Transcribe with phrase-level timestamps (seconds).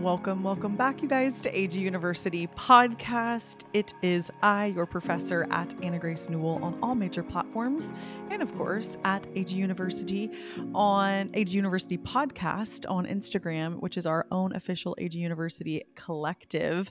[0.00, 3.64] Welcome, welcome back, you guys, to AG University podcast.
[3.74, 7.92] It is I, your professor at Anna Grace Newell on all major platforms,
[8.30, 10.30] and of course at AG University
[10.74, 16.90] on AG University podcast on Instagram, which is our own official AG University collective.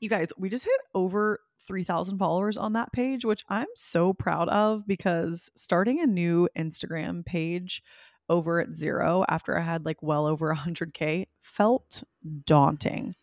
[0.00, 4.50] You guys, we just hit over 3,000 followers on that page, which I'm so proud
[4.50, 7.82] of because starting a new Instagram page
[8.28, 12.02] over at zero after I had like well over 100K felt
[12.44, 13.14] daunting.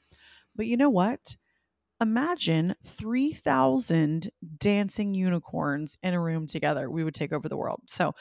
[0.56, 1.36] But you know what?
[2.02, 6.90] Imagine 3,000 dancing unicorns in a room together.
[6.90, 7.82] We would take over the world.
[7.88, 8.14] So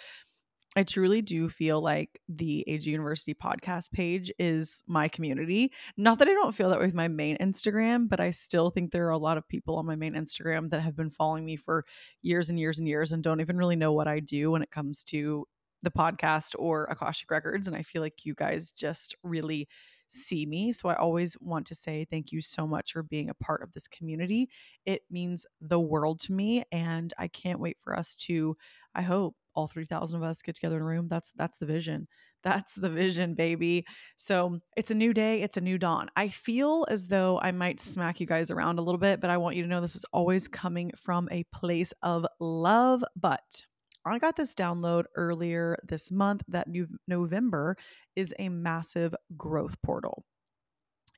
[0.74, 5.70] I truly do feel like the AG University podcast page is my community.
[5.98, 9.06] Not that I don't feel that with my main Instagram, but I still think there
[9.06, 11.84] are a lot of people on my main Instagram that have been following me for
[12.22, 14.70] years and years and years and don't even really know what I do when it
[14.70, 15.46] comes to
[15.82, 17.66] the podcast or Akashic Records.
[17.66, 19.68] And I feel like you guys just really
[20.08, 20.72] see me.
[20.72, 23.72] So I always want to say thank you so much for being a part of
[23.72, 24.48] this community.
[24.84, 26.64] It means the world to me.
[26.70, 28.56] And I can't wait for us to,
[28.94, 32.08] I hope, all 3000 of us get together in a room that's that's the vision
[32.42, 36.86] that's the vision baby so it's a new day it's a new dawn i feel
[36.88, 39.62] as though i might smack you guys around a little bit but i want you
[39.62, 43.64] to know this is always coming from a place of love but
[44.04, 47.76] I got this download earlier this month that new November
[48.16, 50.24] is a massive growth portal.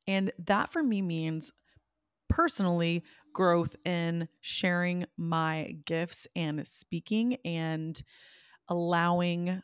[0.06, 1.52] And that for me means
[2.28, 8.02] personally growth in sharing my gifts and speaking and
[8.68, 9.62] allowing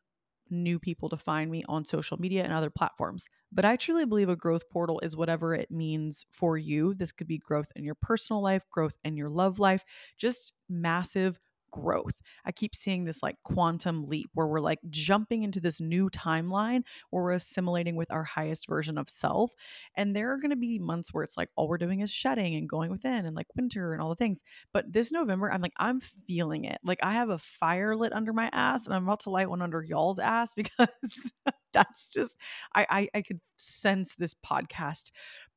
[0.51, 3.29] new people to find me on social media and other platforms.
[3.53, 6.95] But I truly believe a growth portal is whatever it means for you.
[6.95, 9.84] This could be growth in your personal life, growth in your love life,
[10.19, 11.39] just massive
[11.71, 12.21] growth.
[12.45, 16.83] I keep seeing this like quantum leap where we're like jumping into this new timeline
[17.11, 19.55] where we're assimilating with our highest version of self.
[19.95, 22.55] And there are going to be months where it's like all we're doing is shedding
[22.55, 24.43] and going within and like winter and all the things.
[24.72, 26.78] But this November, I'm like, I'm feeling it.
[26.84, 29.62] Like I have a fire lit under my ass and I'm about to light one
[29.62, 31.33] under y'all's ass because
[31.73, 32.37] that's just,
[32.75, 35.11] I, I, I could sense this podcast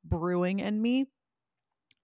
[0.03, 1.07] brewing in me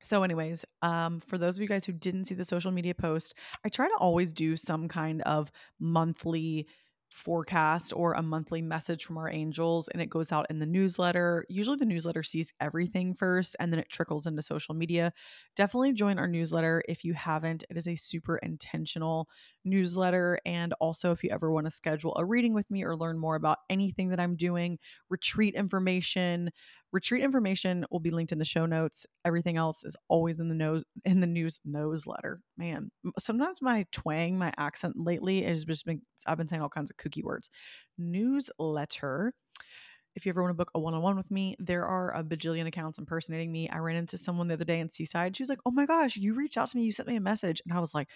[0.01, 3.33] so, anyways, um, for those of you guys who didn't see the social media post,
[3.65, 6.67] I try to always do some kind of monthly
[7.09, 11.43] forecast or a monthly message from our angels and it goes out in the newsletter.
[11.49, 15.11] Usually the newsletter sees everything first and then it trickles into social media.
[15.55, 17.63] Definitely join our newsletter if you haven't.
[17.69, 19.27] It is a super intentional
[19.65, 23.19] newsletter and also if you ever want to schedule a reading with me or learn
[23.19, 26.51] more about anything that I'm doing, retreat information,
[26.91, 29.05] Retreat information will be linked in the show notes.
[29.23, 32.41] Everything else is always in the nose in the news newsletter.
[32.57, 32.89] Man,
[33.19, 36.97] sometimes my twang, my accent lately has just been I've been saying all kinds of
[36.97, 37.49] kooky words.
[37.99, 39.33] Newsletter.
[40.19, 42.99] If you ever want to book a one-on-one with me, there are a bajillion accounts
[42.99, 43.69] impersonating me.
[43.69, 45.33] I ran into someone the other day in Seaside.
[45.37, 46.83] She was like, "Oh my gosh, you reached out to me.
[46.83, 48.09] You sent me a message," and I was like,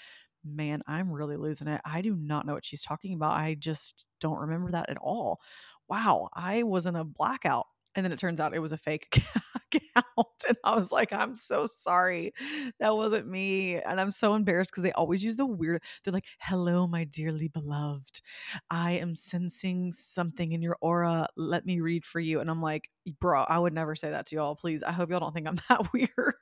[0.43, 1.79] "Man, I'm really losing it.
[1.85, 3.37] I do not know what she's talking about.
[3.37, 5.39] I just don't remember that at all."
[5.87, 9.23] Wow, I was in a blackout and then it turns out it was a fake.
[10.47, 12.33] And I was like, I'm so sorry.
[12.79, 13.75] That wasn't me.
[13.79, 17.47] And I'm so embarrassed because they always use the weird, they're like, hello, my dearly
[17.47, 18.21] beloved.
[18.69, 21.27] I am sensing something in your aura.
[21.37, 22.39] Let me read for you.
[22.39, 22.89] And I'm like,
[23.19, 24.55] bro, I would never say that to y'all.
[24.55, 24.83] Please.
[24.83, 26.35] I hope y'all don't think I'm that weird.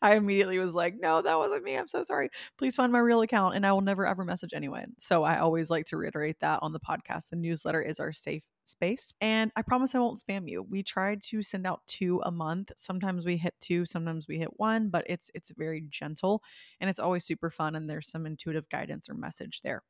[0.00, 1.76] I immediately was like, no, that wasn't me.
[1.76, 2.30] I'm so sorry.
[2.58, 3.54] Please find my real account.
[3.54, 4.94] And I will never ever message anyone.
[4.98, 7.30] So I always like to reiterate that on the podcast.
[7.30, 9.12] The newsletter is our safe space.
[9.20, 10.62] And I promise I won't spam you.
[10.62, 12.72] We tried to send out two a month.
[12.76, 16.42] Sometimes we hit two, sometimes we hit one, but it's it's very gentle
[16.80, 19.82] and it's always super fun and there's some intuitive guidance or message there.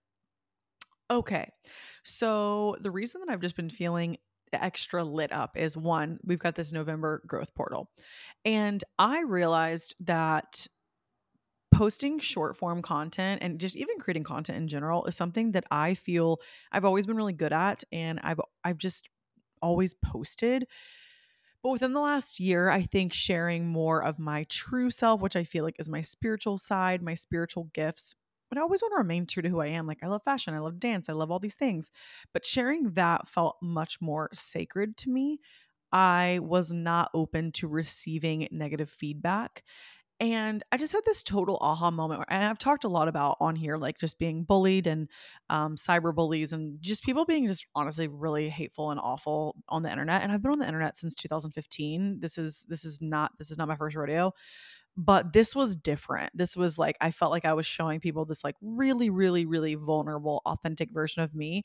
[1.11, 1.51] Okay.
[2.03, 4.17] So the reason that I've just been feeling
[4.63, 7.91] extra lit up is one, we've got this November growth portal.
[8.45, 10.67] And I realized that
[11.75, 15.95] posting short form content and just even creating content in general is something that I
[15.95, 19.09] feel I've always been really good at and I've I've just
[19.61, 20.69] always posted
[21.65, 25.43] but within the last year I think sharing more of my true self which I
[25.43, 28.15] feel like is my spiritual side my spiritual gifts
[28.55, 30.55] but I always want to remain true to who I am like I love fashion
[30.55, 31.91] I love dance I love all these things
[32.33, 35.41] but sharing that felt much more sacred to me
[35.93, 39.63] I was not open to receiving negative feedback
[40.21, 42.21] and I just had this total aha moment.
[42.21, 45.09] Where, and I've talked a lot about on here, like just being bullied and
[45.51, 49.91] um, cyber bullies and just people being just honestly really hateful and awful on the
[49.91, 50.23] internet.
[50.23, 52.21] And I've been on the internet since 2015.
[52.21, 54.33] This is this is not this is not my first rodeo,
[54.97, 56.31] but this was different.
[56.37, 59.75] This was like I felt like I was showing people this like really really really
[59.75, 61.65] vulnerable, authentic version of me.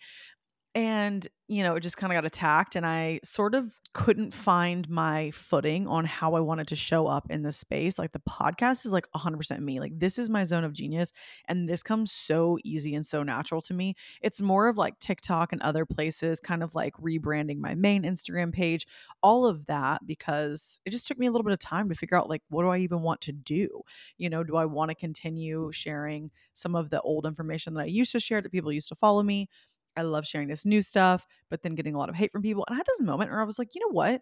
[0.76, 4.88] And you know it just kind of got attacked and i sort of couldn't find
[4.88, 8.86] my footing on how i wanted to show up in this space like the podcast
[8.86, 11.12] is like 100% me like this is my zone of genius
[11.48, 13.96] and this comes so easy and so natural to me.
[14.22, 18.54] It's more of like tiktok and other places kind of like rebranding my main instagram
[18.54, 18.86] page
[19.24, 22.18] all of that because it just took me a little bit of time to figure
[22.18, 23.82] out like what do i even want to do?
[24.18, 27.86] You know do i want to continue sharing some of the old information that i
[27.86, 29.50] used to share that people used to follow me
[30.00, 32.66] I love sharing this new stuff, but then getting a lot of hate from people.
[32.68, 34.22] And I had this moment where I was like, you know what?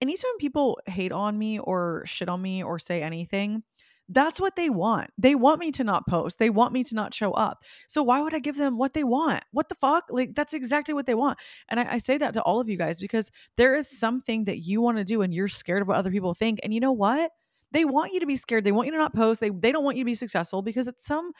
[0.00, 3.62] Anytime people hate on me or shit on me or say anything,
[4.08, 5.10] that's what they want.
[5.16, 6.38] They want me to not post.
[6.38, 7.62] They want me to not show up.
[7.86, 9.44] So why would I give them what they want?
[9.52, 10.04] What the fuck?
[10.10, 11.38] Like that's exactly what they want.
[11.68, 14.60] And I, I say that to all of you guys because there is something that
[14.60, 16.58] you want to do and you're scared of what other people think.
[16.62, 17.30] And you know what?
[17.70, 18.64] They want you to be scared.
[18.64, 19.40] They want you to not post.
[19.40, 21.32] They they don't want you to be successful because it's some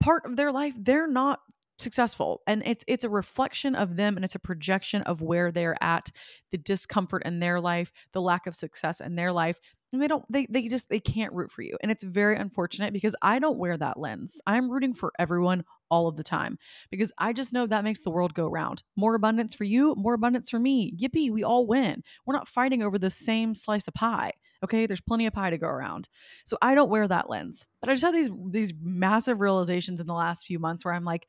[0.00, 1.40] part of their life they're not
[1.78, 5.82] successful and it's it's a reflection of them and it's a projection of where they're
[5.82, 6.10] at
[6.50, 9.60] the discomfort in their life the lack of success in their life
[9.92, 12.92] and they don't they they just they can't root for you and it's very unfortunate
[12.92, 14.40] because i don't wear that lens.
[14.46, 16.58] I'm rooting for everyone all of the time
[16.90, 18.82] because i just know that makes the world go round.
[18.96, 20.92] More abundance for you more abundance for me.
[20.96, 22.02] Yippee we all win.
[22.26, 24.32] We're not fighting over the same slice of pie
[24.64, 24.86] okay?
[24.86, 26.08] There's plenty of pie to go around.
[26.44, 30.06] So i don't wear that lens but i just had these these massive realizations in
[30.06, 31.26] the last few months where i'm like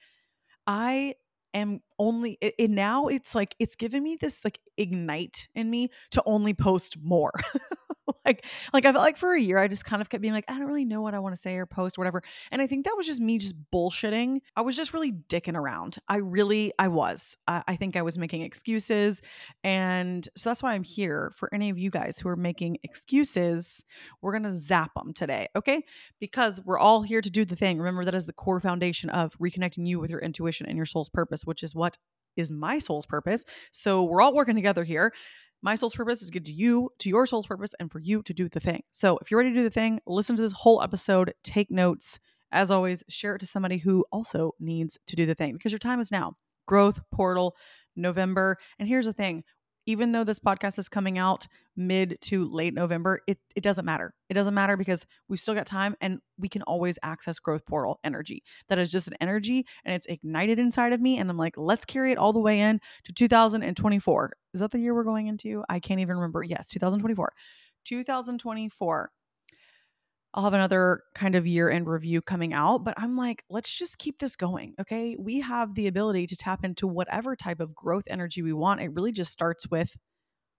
[0.69, 1.15] I
[1.55, 5.89] am only it, it, now it's like it's given me this like ignite in me
[6.11, 7.33] to only post more
[8.25, 10.45] like like I felt like for a year I just kind of kept being like
[10.47, 12.21] I don't really know what I want to say or post or whatever.
[12.51, 14.39] And I think that was just me just bullshitting.
[14.55, 15.97] I was just really dicking around.
[16.07, 17.37] I really I was.
[17.47, 19.21] I, I think I was making excuses.
[19.63, 23.83] And so that's why I'm here for any of you guys who are making excuses.
[24.21, 25.83] We're gonna zap them today, okay?
[26.19, 27.77] Because we're all here to do the thing.
[27.77, 31.09] Remember that is the core foundation of reconnecting you with your intuition and your soul's
[31.09, 31.97] purpose, which is what
[32.35, 33.45] is my soul's purpose.
[33.71, 35.13] So we're all working together here.
[35.61, 38.33] My soul's purpose is good to you, to your soul's purpose, and for you to
[38.33, 38.83] do the thing.
[38.91, 42.19] So if you're ready to do the thing, listen to this whole episode, take notes.
[42.51, 45.79] As always, share it to somebody who also needs to do the thing because your
[45.79, 46.33] time is now.
[46.65, 47.55] Growth portal,
[47.95, 48.57] November.
[48.79, 49.43] And here's the thing
[49.89, 54.13] even though this podcast is coming out mid to late November, it, it doesn't matter.
[54.29, 57.99] It doesn't matter because we've still got time and we can always access growth portal
[58.03, 58.43] energy.
[58.67, 61.17] That is just an energy and it's ignited inside of me.
[61.17, 64.33] And I'm like, let's carry it all the way in to 2024.
[64.53, 65.63] Is that the year we're going into?
[65.67, 66.43] I can't even remember.
[66.43, 67.33] Yes, 2024.
[67.85, 69.11] 2024.
[70.33, 73.97] I'll have another kind of year end review coming out, but I'm like, let's just
[73.97, 74.75] keep this going.
[74.79, 75.15] Okay.
[75.17, 78.81] We have the ability to tap into whatever type of growth energy we want.
[78.81, 79.95] It really just starts with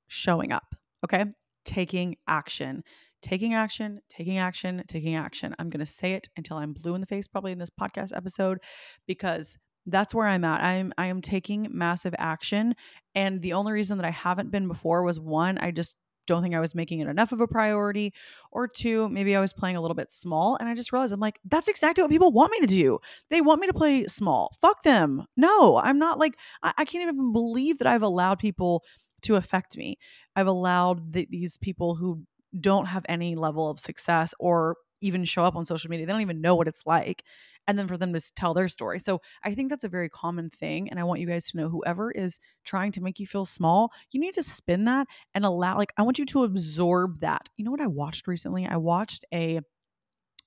[0.08, 0.74] showing up.
[1.04, 1.24] Okay.
[1.64, 2.82] Taking action,
[3.22, 5.54] taking action, taking action, taking action.
[5.58, 8.16] I'm going to say it until I'm blue in the face, probably in this podcast
[8.16, 8.58] episode,
[9.06, 9.56] because
[9.86, 10.62] that's where I'm at.
[10.62, 12.74] I'm I am taking massive action
[13.14, 15.96] and the only reason that I haven't been before was one I just
[16.30, 18.14] don't think I was making it enough of a priority.
[18.52, 20.56] Or two, maybe I was playing a little bit small.
[20.56, 23.00] And I just realized I'm like, that's exactly what people want me to do.
[23.30, 24.54] They want me to play small.
[24.60, 25.26] Fuck them.
[25.36, 28.84] No, I'm not like, I, I can't even believe that I've allowed people
[29.22, 29.98] to affect me.
[30.36, 32.22] I've allowed the, these people who
[32.58, 36.06] don't have any level of success or even show up on social media.
[36.06, 37.24] They don't even know what it's like.
[37.66, 38.98] And then for them to tell their story.
[38.98, 40.88] So I think that's a very common thing.
[40.90, 43.92] And I want you guys to know whoever is trying to make you feel small,
[44.10, 47.48] you need to spin that and allow, like, I want you to absorb that.
[47.56, 48.66] You know what I watched recently?
[48.66, 49.60] I watched a,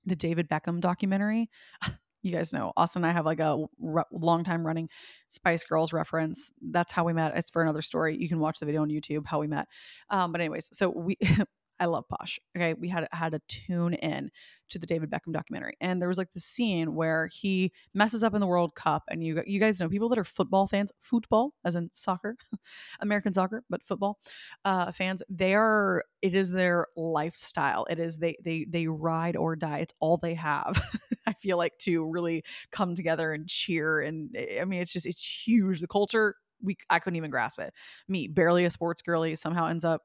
[0.04, 1.48] the David Beckham documentary.
[2.24, 4.88] you guys know Austin and I have like a r- long time running
[5.28, 6.50] Spice Girls reference.
[6.60, 7.36] That's how we met.
[7.36, 8.16] It's for another story.
[8.18, 9.68] You can watch the video on YouTube how we met.
[10.08, 11.18] Um, but anyways, so we
[11.80, 12.38] I love Posh.
[12.56, 14.30] Okay, we had had to tune in
[14.70, 18.34] to the David Beckham documentary, and there was like the scene where he messes up
[18.34, 21.52] in the World Cup, and you you guys know people that are football fans, football
[21.64, 22.36] as in soccer,
[23.00, 24.18] American soccer, but football
[24.64, 25.22] uh, fans.
[25.28, 26.02] They are.
[26.22, 27.86] It is their lifestyle.
[27.90, 29.78] It is they they they ride or die.
[29.78, 30.80] It's all they have.
[31.26, 35.06] I feel like to really come together and cheer, and eh, I mean it's just
[35.06, 35.80] it's huge.
[35.80, 37.72] The culture we I couldn't even grasp it.
[38.08, 40.02] Me, barely a sports girly, somehow ends up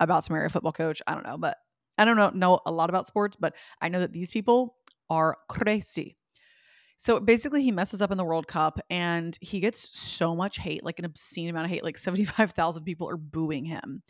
[0.00, 1.02] about to marry a football coach.
[1.06, 1.56] I don't know, but
[1.98, 4.76] I don't know, know a lot about sports, but I know that these people
[5.08, 6.16] are crazy.
[6.98, 10.82] So basically, he messes up in the World Cup and he gets so much hate,
[10.82, 11.84] like an obscene amount of hate.
[11.84, 14.02] Like 75,000 people are booing him,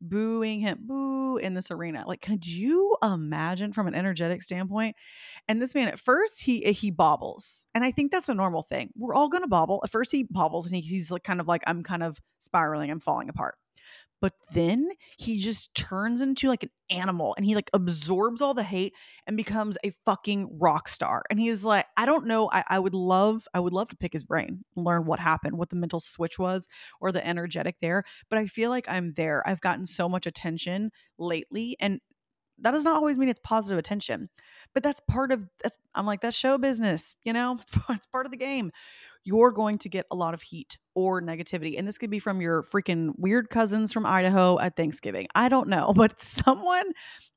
[0.00, 2.04] booing him, boo in this arena.
[2.06, 4.94] Like, could you imagine from an energetic standpoint?
[5.48, 8.90] And this man, at first, he he bobbles, and I think that's a normal thing.
[8.96, 9.80] We're all gonna bobble.
[9.82, 12.90] At first, he bobbles and he, he's like kind of like, I'm kind of spiraling,
[12.90, 13.56] I'm falling apart.
[14.20, 18.62] But then he just turns into like an animal and he like absorbs all the
[18.62, 18.94] hate
[19.26, 21.22] and becomes a fucking rock star.
[21.30, 22.50] And he's like, I don't know.
[22.52, 25.70] I, I would love, I would love to pick his brain, learn what happened, what
[25.70, 26.68] the mental switch was
[27.00, 28.04] or the energetic there.
[28.28, 29.46] But I feel like I'm there.
[29.46, 31.76] I've gotten so much attention lately.
[31.78, 32.00] And
[32.60, 34.28] that does not always mean it's positive attention,
[34.74, 37.58] but that's part of that's I'm like that's show business, you know?
[37.90, 38.72] It's part of the game
[39.28, 41.78] you're going to get a lot of heat or negativity.
[41.78, 45.26] And this could be from your freaking weird cousins from Idaho at Thanksgiving.
[45.34, 46.92] I don't know, but someone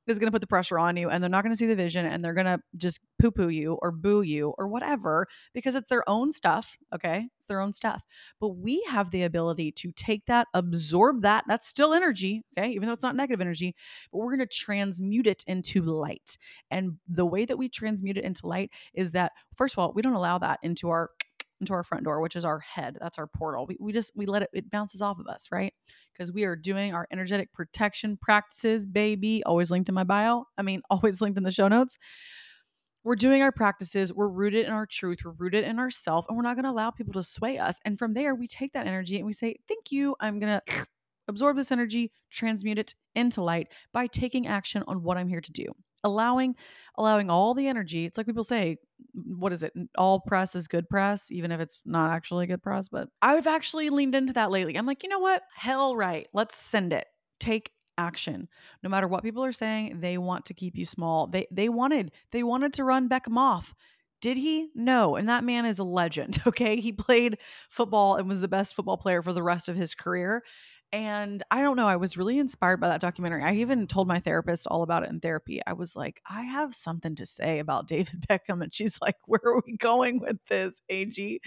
[0.08, 1.76] is going to put the pressure on you and they're not going to see the
[1.76, 5.76] vision and they're going to just poo poo you or boo you or whatever because
[5.76, 6.78] it's their own stuff.
[6.96, 7.28] Okay.
[7.38, 8.02] It's their own stuff.
[8.40, 11.44] But we have the ability to take that, absorb that.
[11.48, 12.44] That's still energy.
[12.58, 12.72] Okay.
[12.72, 13.76] Even though it's not negative energy,
[14.12, 16.38] but we're going to transmute it into light.
[16.72, 20.02] And the way that we transmute it into light is that, first of all, we
[20.02, 21.12] don't allow that into our
[21.62, 22.98] into our front door, which is our head.
[23.00, 23.65] That's our portal.
[23.65, 25.74] We, we just, we let it, it bounces off of us, right?
[26.12, 29.44] Because we are doing our energetic protection practices, baby.
[29.46, 30.46] Always linked in my bio.
[30.58, 31.98] I mean, always linked in the show notes.
[33.03, 34.13] We're doing our practices.
[34.13, 35.20] We're rooted in our truth.
[35.25, 37.80] We're rooted in ourself, and we're not going to allow people to sway us.
[37.84, 40.15] And from there, we take that energy and we say, Thank you.
[40.20, 40.86] I'm going to
[41.27, 45.51] absorb this energy, transmute it into light by taking action on what I'm here to
[45.51, 46.55] do allowing
[46.98, 48.77] allowing all the energy it's like people say
[49.13, 52.88] what is it all press is good press even if it's not actually good press
[52.88, 56.55] but i've actually leaned into that lately i'm like you know what hell right let's
[56.55, 57.08] send it
[57.39, 58.48] take action
[58.84, 62.12] no matter what people are saying they want to keep you small they they wanted
[62.31, 63.75] they wanted to run beckham off
[64.22, 64.70] did he?
[64.75, 65.15] No.
[65.15, 66.38] And that man is a legend.
[66.51, 66.81] Okay.
[66.81, 67.38] He played
[67.70, 70.43] football and was the best football player for the rest of his career.
[70.94, 73.44] And I don't know, I was really inspired by that documentary.
[73.44, 75.62] I even told my therapist all about it in therapy.
[75.66, 78.62] I was like, I have something to say about David Beckham.
[78.62, 81.42] And she's like, Where are we going with this, AG?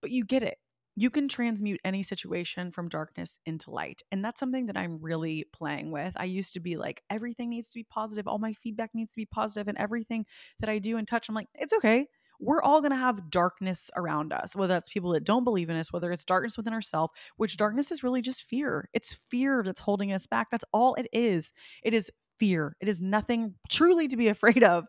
[0.00, 0.58] But you get it.
[0.94, 4.02] You can transmute any situation from darkness into light.
[4.12, 6.12] And that's something that I'm really playing with.
[6.16, 8.28] I used to be like, everything needs to be positive.
[8.28, 10.26] All my feedback needs to be positive, and everything
[10.60, 12.08] that I do and touch, I'm like, it's okay
[12.42, 15.76] we're all going to have darkness around us, whether that's people that don't believe in
[15.76, 18.88] us, whether it's darkness within ourselves, which darkness is really just fear.
[18.92, 20.50] It's fear that's holding us back.
[20.50, 21.52] That's all it is.
[21.84, 22.76] It is fear.
[22.80, 24.86] It is nothing truly to be afraid of.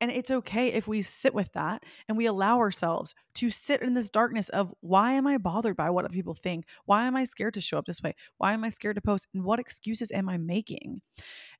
[0.00, 3.94] And it's okay if we sit with that and we allow ourselves to sit in
[3.94, 6.66] this darkness of why am I bothered by what people think?
[6.84, 8.14] Why am I scared to show up this way?
[8.38, 9.28] Why am I scared to post?
[9.32, 11.00] And what excuses am I making?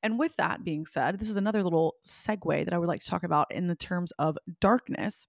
[0.03, 3.09] And with that being said, this is another little segue that I would like to
[3.09, 5.27] talk about in the terms of darkness.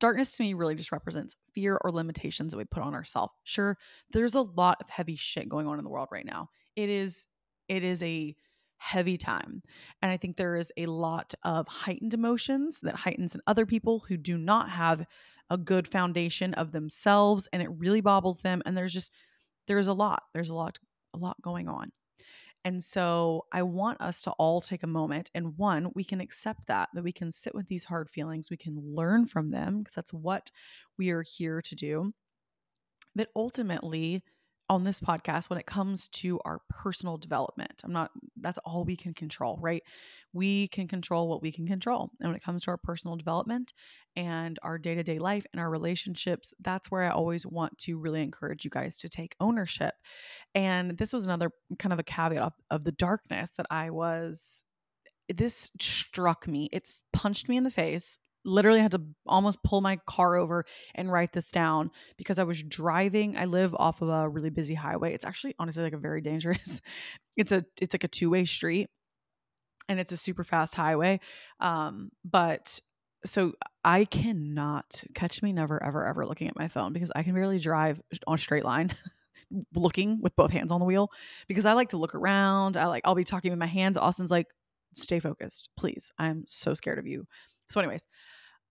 [0.00, 3.32] Darkness to me really just represents fear or limitations that we put on ourselves.
[3.44, 3.76] Sure,
[4.10, 6.48] there's a lot of heavy shit going on in the world right now.
[6.74, 7.26] It is
[7.68, 8.34] it is a
[8.80, 9.62] heavy time.
[10.00, 14.02] And I think there is a lot of heightened emotions that heightens in other people
[14.08, 15.04] who do not have
[15.50, 19.12] a good foundation of themselves and it really bobbles them and there's just
[19.66, 20.22] there's a lot.
[20.32, 20.78] There's a lot
[21.14, 21.92] a lot going on.
[22.64, 26.66] And so I want us to all take a moment and one, we can accept
[26.68, 29.94] that that we can sit with these hard feelings, we can learn from them because
[29.94, 30.50] that's what
[30.96, 32.12] we are here to do.
[33.14, 34.22] But ultimately,
[34.70, 37.82] on this podcast when it comes to our personal development.
[37.82, 39.82] I'm not, that's all we can control, right?
[40.32, 42.12] We can control what we can control.
[42.20, 43.72] And when it comes to our personal development
[44.14, 47.98] and our day to day life and our relationships, that's where I always want to
[47.98, 49.94] really encourage you guys to take ownership.
[50.54, 51.50] And this was another
[51.80, 54.62] kind of a caveat of, of the darkness that I was
[55.28, 56.68] this struck me.
[56.72, 61.12] It's punched me in the face literally had to almost pull my car over and
[61.12, 63.36] write this down because I was driving.
[63.36, 65.14] I live off of a really busy highway.
[65.14, 66.80] It's actually honestly like a very dangerous.
[67.36, 68.88] It's a it's like a two-way street
[69.88, 71.20] and it's a super fast highway.
[71.60, 72.80] Um but
[73.24, 73.52] so
[73.84, 77.58] I cannot catch me never ever ever looking at my phone because I can barely
[77.58, 78.90] drive on a straight line.
[79.74, 81.10] looking with both hands on the wheel
[81.48, 82.76] because I like to look around.
[82.76, 83.96] I like I'll be talking with my hands.
[83.96, 84.46] Austin's like,
[84.94, 86.12] stay focused, please.
[86.18, 87.26] I'm so scared of you.
[87.70, 88.06] So, anyways,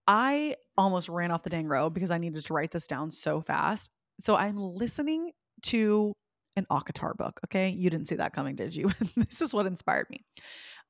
[0.07, 3.41] I almost ran off the dang road because I needed to write this down so
[3.41, 3.91] fast.
[4.19, 5.31] So I'm listening
[5.63, 6.13] to
[6.55, 7.39] an ACOTAR book.
[7.45, 7.69] Okay.
[7.69, 8.91] You didn't see that coming, did you?
[9.15, 10.25] this is what inspired me.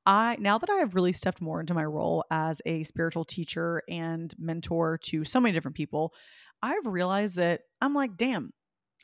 [0.06, 3.82] I now that I have really stepped more into my role as a spiritual teacher
[3.88, 6.14] and mentor to so many different people,
[6.62, 8.52] I've realized that I'm like, damn,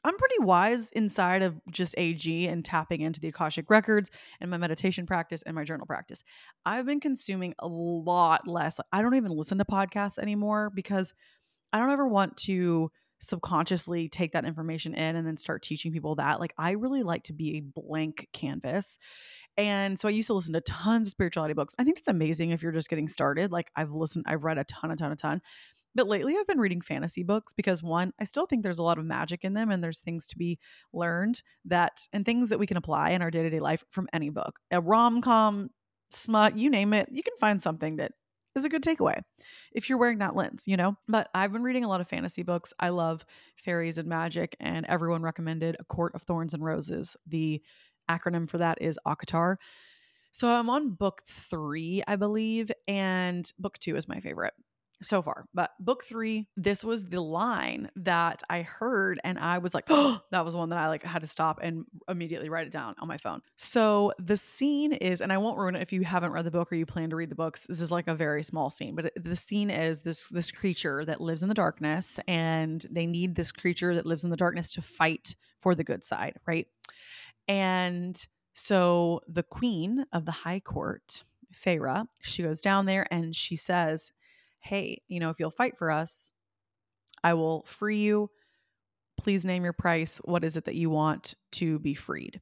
[0.07, 4.11] I'm pretty wise inside of just AG and tapping into the Akashic records
[4.41, 6.23] and my meditation practice and my journal practice.
[6.65, 8.79] I've been consuming a lot less.
[8.93, 11.13] I don't even listen to podcasts anymore because
[11.73, 16.15] I don't ever want to subconsciously take that information in and then start teaching people
[16.17, 16.39] that.
[16.39, 18.99] Like, I really like to be a blank canvas.
[19.57, 21.75] And so I used to listen to tons of spirituality books.
[21.79, 23.51] I think it's amazing if you're just getting started.
[23.51, 25.41] Like, I've listened, I've read a ton, a ton, a ton
[25.97, 28.99] But lately I've been reading fantasy books because one, I still think there's a lot
[28.99, 30.59] of magic in them and there's things to be
[30.93, 34.61] learned that and things that we can apply in our day-to-day life from any book.
[34.71, 35.71] A rom-com,
[36.11, 38.13] smut, you name it, you can find something that
[38.55, 39.21] is a good takeaway
[39.73, 40.97] if you're wearing that lens, you know?
[41.09, 42.75] But I've been reading a lot of fantasy books.
[42.79, 43.25] I love
[43.57, 47.17] fairies and magic, and everyone recommended A Court of Thorns and Roses.
[47.27, 47.63] The
[48.11, 49.57] acronym for that is ACOTAR.
[50.33, 54.53] So I'm on book three, I believe, and book two is my favorite
[55.03, 55.47] so far.
[55.53, 60.21] But book three, this was the line that I heard, and I was like, oh,
[60.31, 63.09] that was one that I like had to stop and immediately write it down on
[63.09, 63.43] my phone.
[63.57, 66.73] So the scene is, and I won't ruin it if you haven't read the book
[66.73, 67.67] or you plan to read the books.
[67.67, 71.21] This is like a very small scene, but the scene is this this creature that
[71.21, 74.83] lives in the darkness, and they need this creature that lives in the darkness to
[74.83, 76.67] fight for the good side, right?
[77.49, 83.55] And so the queen of the high court, Feyre, she goes down there and she
[83.55, 84.11] says,
[84.67, 86.33] hey, you know, if you'll fight for us,
[87.23, 88.31] I will free you.
[89.19, 90.19] Please name your price.
[90.25, 92.41] What is it that you want to be freed?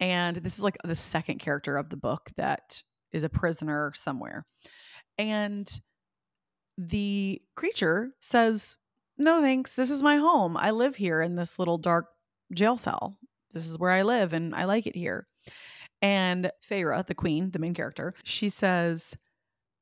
[0.00, 4.46] And this is like the second character of the book that is a prisoner somewhere.
[5.18, 5.70] And
[6.78, 8.76] the creature says,
[9.18, 9.76] No, thanks.
[9.76, 10.56] This is my home.
[10.56, 12.06] I live here in this little dark
[12.54, 13.18] jail cell.
[13.52, 15.26] This is where I live and I like it here.
[16.02, 19.14] And Feyre, the queen, the main character, she says,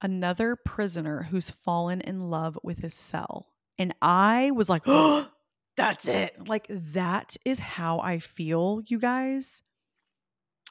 [0.00, 3.48] another prisoner who's fallen in love with his cell.
[3.78, 5.28] And I was like, oh,
[5.76, 6.48] that's it.
[6.48, 9.62] Like, that is how I feel, you guys,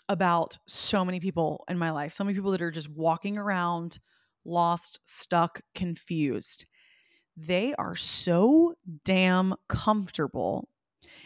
[0.10, 2.14] about so many people in my life.
[2.14, 4.00] So many people that are just walking around
[4.46, 6.66] lost, stuck, confused.
[7.36, 8.74] They are so
[9.06, 10.70] damn comfortable.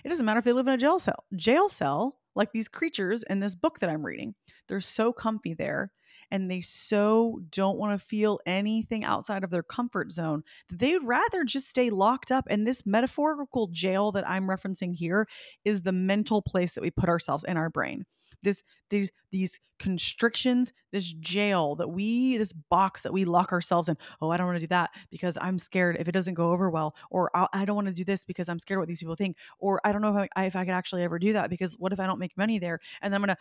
[0.03, 1.24] It doesn't matter if they live in a jail cell.
[1.36, 4.36] Jail cell, like these creatures in this book that I'm reading,
[4.67, 5.91] they're so comfy there
[6.31, 10.93] and they so don't want to feel anything outside of their comfort zone that they
[10.93, 12.45] would rather just stay locked up.
[12.50, 15.27] And this metaphorical jail that I'm referencing here
[15.65, 18.05] is the mental place that we put ourselves in our brain.
[18.43, 23.97] This these these constrictions, this jail that we this box that we lock ourselves in.
[24.19, 26.69] Oh, I don't want to do that because I'm scared if it doesn't go over
[26.69, 29.38] well, or I don't want to do this because I'm scared what these people think,
[29.59, 31.93] or I don't know if I, if I could actually ever do that because what
[31.93, 33.37] if I don't make money there and then I'm gonna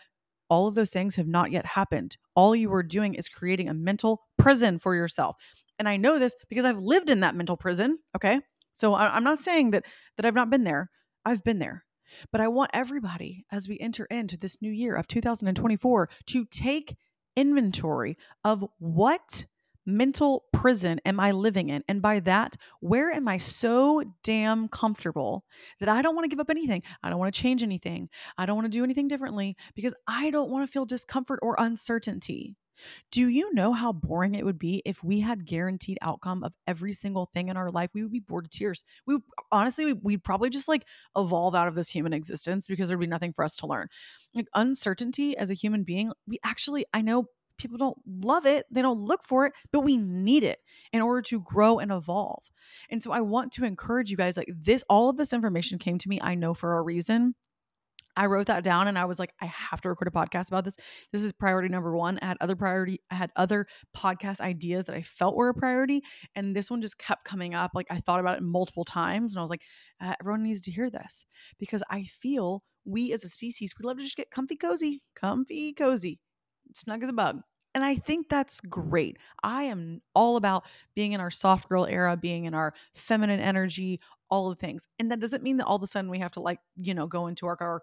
[0.51, 2.17] all of those things have not yet happened.
[2.35, 5.37] All you are doing is creating a mental prison for yourself.
[5.79, 7.97] And I know this because I've lived in that mental prison.
[8.15, 8.41] Okay.
[8.73, 9.85] So I'm not saying that
[10.17, 10.91] that I've not been there.
[11.25, 11.85] I've been there.
[12.33, 16.97] But I want everybody as we enter into this new year of 2024 to take
[17.37, 19.45] inventory of what
[19.85, 21.83] mental prison am I living in?
[21.87, 25.45] And by that, where am I so damn comfortable
[25.79, 26.83] that I don't want to give up anything?
[27.03, 28.09] I don't want to change anything.
[28.37, 31.55] I don't want to do anything differently because I don't want to feel discomfort or
[31.57, 32.55] uncertainty.
[33.11, 36.93] Do you know how boring it would be if we had guaranteed outcome of every
[36.93, 37.91] single thing in our life?
[37.93, 38.83] We would be bored to tears.
[39.05, 42.99] We would, honestly, we'd probably just like evolve out of this human existence because there'd
[42.99, 43.87] be nothing for us to learn.
[44.33, 47.25] Like uncertainty as a human being, we actually, I know
[47.61, 50.59] people don't love it, they don't look for it, but we need it
[50.91, 52.51] in order to grow and evolve.
[52.89, 55.97] And so I want to encourage you guys like this all of this information came
[55.97, 57.35] to me I know for a reason.
[58.15, 60.65] I wrote that down and I was like, I have to record a podcast about
[60.65, 60.75] this.
[61.11, 62.19] This is priority number one.
[62.21, 66.01] I had other priority, I had other podcast ideas that I felt were a priority.
[66.35, 67.71] And this one just kept coming up.
[67.73, 69.61] Like I thought about it multiple times and I was like,
[70.01, 71.25] uh, everyone needs to hear this
[71.57, 75.73] because I feel we as a species, we love to just get comfy cozy, comfy
[75.73, 76.19] cozy,
[76.73, 77.41] snug as a bug.
[77.73, 79.17] And I think that's great.
[79.43, 83.99] I am all about being in our soft girl era, being in our feminine energy,
[84.29, 84.87] all the things.
[84.99, 87.07] And that doesn't mean that all of a sudden we have to like, you know,
[87.07, 87.81] go into our our,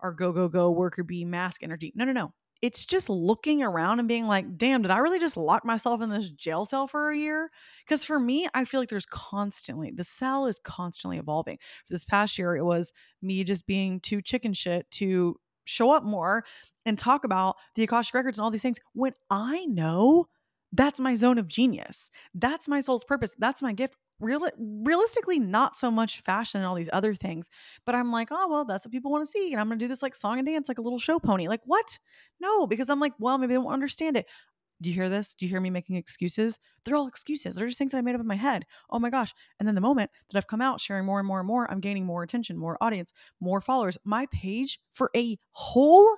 [0.00, 1.92] our go go go worker bee mask energy.
[1.94, 2.32] No, no, no.
[2.60, 6.10] It's just looking around and being like, damn, did I really just lock myself in
[6.10, 7.50] this jail cell for a year?
[7.86, 11.58] Because for me, I feel like there's constantly, the cell is constantly evolving.
[11.86, 15.36] For this past year, it was me just being too chicken shit to
[15.68, 16.44] show up more
[16.86, 20.26] and talk about the Akashic Records and all these things when I know
[20.72, 22.10] that's my zone of genius.
[22.34, 23.34] That's my soul's purpose.
[23.38, 23.96] That's my gift.
[24.20, 27.50] Real, realistically, not so much fashion and all these other things,
[27.86, 29.52] but I'm like, oh, well, that's what people want to see.
[29.52, 31.46] And I'm going to do this like song and dance, like a little show pony.
[31.46, 31.98] Like, what?
[32.40, 34.26] No, because I'm like, well, maybe they won't understand it.
[34.80, 35.34] Do you hear this?
[35.34, 36.58] Do you hear me making excuses?
[36.84, 37.54] They're all excuses.
[37.54, 38.64] They're just things that I made up in my head.
[38.90, 39.34] Oh my gosh.
[39.58, 41.80] And then the moment that I've come out sharing more and more and more, I'm
[41.80, 43.98] gaining more attention, more audience, more followers.
[44.04, 46.08] My page for a whole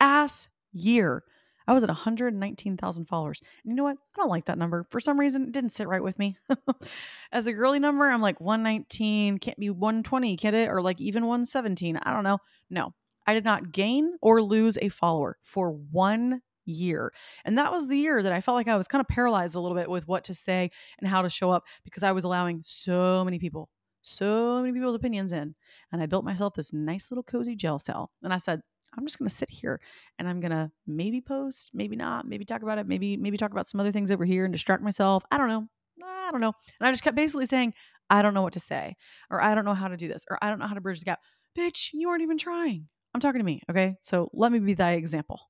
[0.00, 1.24] ass year,
[1.66, 3.40] I was at 119,000 followers.
[3.64, 3.96] And you know what?
[3.96, 4.86] I don't like that number.
[4.90, 6.36] For some reason, it didn't sit right with me.
[7.32, 10.68] As a girly number, I'm like 119, can't be 120, can it?
[10.68, 11.96] Or like even 117.
[11.96, 12.38] I don't know.
[12.70, 12.92] No,
[13.26, 17.12] I did not gain or lose a follower for one year.
[17.44, 19.60] And that was the year that I felt like I was kind of paralyzed a
[19.60, 22.60] little bit with what to say and how to show up because I was allowing
[22.64, 23.68] so many people,
[24.02, 25.54] so many people's opinions in.
[25.92, 28.10] And I built myself this nice little cozy jail cell.
[28.22, 28.60] And I said,
[28.96, 29.80] I'm just going to sit here
[30.18, 33.50] and I'm going to maybe post, maybe not, maybe talk about it, maybe maybe talk
[33.50, 35.24] about some other things over here and distract myself.
[35.30, 35.66] I don't know.
[36.04, 36.52] I don't know.
[36.80, 37.74] And I just kept basically saying,
[38.10, 38.96] I don't know what to say
[39.30, 40.98] or I don't know how to do this or I don't know how to bridge
[40.98, 41.20] the gap.
[41.56, 42.88] Bitch, you aren't even trying.
[43.14, 43.96] I'm talking to me, okay?
[44.02, 45.40] So let me be thy example.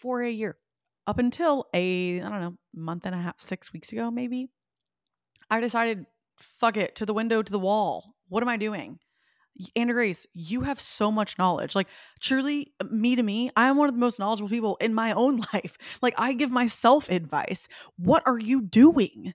[0.00, 0.56] For a year,
[1.06, 4.48] up until a I don't know, month and a half, 6 weeks ago maybe,
[5.50, 6.06] I decided
[6.38, 8.14] fuck it, to the window to the wall.
[8.28, 8.98] What am I doing?
[9.74, 11.74] Anna Grace, you have so much knowledge.
[11.74, 11.88] Like,
[12.20, 15.40] truly, uh, me to me, I'm one of the most knowledgeable people in my own
[15.52, 15.76] life.
[16.00, 17.66] Like, I give myself advice.
[17.96, 19.34] What are you doing?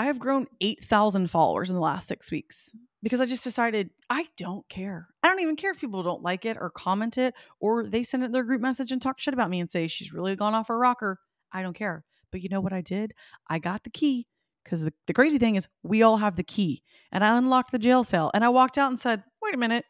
[0.00, 4.28] I have grown 8,000 followers in the last six weeks because I just decided I
[4.38, 5.06] don't care.
[5.22, 8.24] I don't even care if people don't like it or comment it or they send
[8.24, 10.68] it their group message and talk shit about me and say she's really gone off
[10.68, 11.18] her rocker.
[11.52, 12.02] I don't care.
[12.32, 13.12] But you know what I did?
[13.50, 14.26] I got the key
[14.64, 16.82] because the, the crazy thing is we all have the key
[17.12, 19.84] and I unlocked the jail cell and I walked out and said, wait a minute,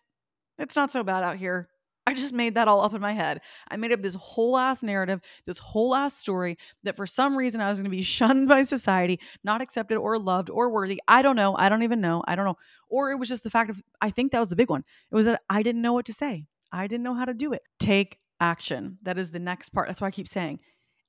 [0.59, 1.69] it's not so bad out here.
[2.07, 3.41] I just made that all up in my head.
[3.71, 7.61] I made up this whole ass narrative, this whole ass story that for some reason
[7.61, 11.01] I was going to be shunned by society, not accepted or loved or worthy.
[11.07, 11.55] I don't know.
[11.57, 12.23] I don't even know.
[12.27, 12.57] I don't know.
[12.89, 14.85] Or it was just the fact of, I think that was the big one.
[15.11, 16.47] It was that I didn't know what to say.
[16.73, 17.63] I didn't know how to do it.
[17.79, 18.99] Take action.
[19.03, 19.89] That is the next part.
[19.89, 20.61] That's why I keep saying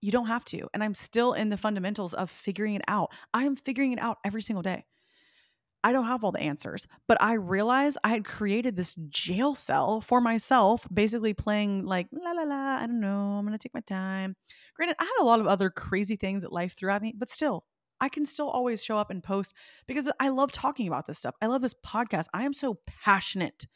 [0.01, 0.67] you don't have to.
[0.73, 3.11] And I'm still in the fundamentals of figuring it out.
[3.33, 4.85] I am figuring it out every single day.
[5.83, 10.01] I don't have all the answers, but I realized I had created this jail cell
[10.01, 12.77] for myself, basically playing like la la la.
[12.77, 13.37] I don't know.
[13.37, 14.35] I'm gonna take my time.
[14.75, 17.29] Granted, I had a lot of other crazy things that life threw at me, but
[17.29, 17.65] still,
[17.99, 19.53] I can still always show up and post
[19.87, 21.35] because I love talking about this stuff.
[21.41, 22.25] I love this podcast.
[22.33, 23.67] I am so passionate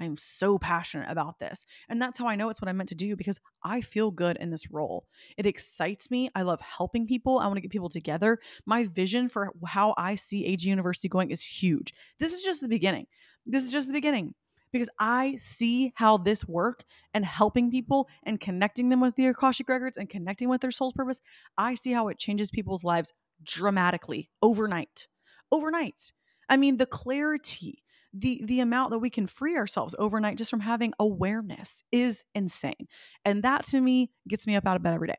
[0.00, 1.66] I am so passionate about this.
[1.88, 4.38] And that's how I know it's what I'm meant to do because I feel good
[4.38, 5.06] in this role.
[5.36, 6.30] It excites me.
[6.34, 7.38] I love helping people.
[7.38, 8.38] I want to get people together.
[8.64, 11.92] My vision for how I see AG University going is huge.
[12.18, 13.06] This is just the beginning.
[13.44, 14.34] This is just the beginning
[14.72, 19.68] because I see how this work and helping people and connecting them with the Akashic
[19.68, 21.20] records and connecting with their soul's purpose.
[21.58, 25.08] I see how it changes people's lives dramatically overnight.
[25.52, 26.12] Overnight.
[26.48, 27.82] I mean, the clarity,
[28.12, 32.88] the the amount that we can free ourselves overnight just from having awareness is insane.
[33.24, 35.18] And that to me gets me up out of bed every day.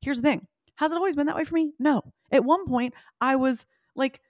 [0.00, 0.46] Here's the thing.
[0.76, 1.72] Has it always been that way for me?
[1.78, 2.02] No.
[2.32, 4.20] At one point, I was like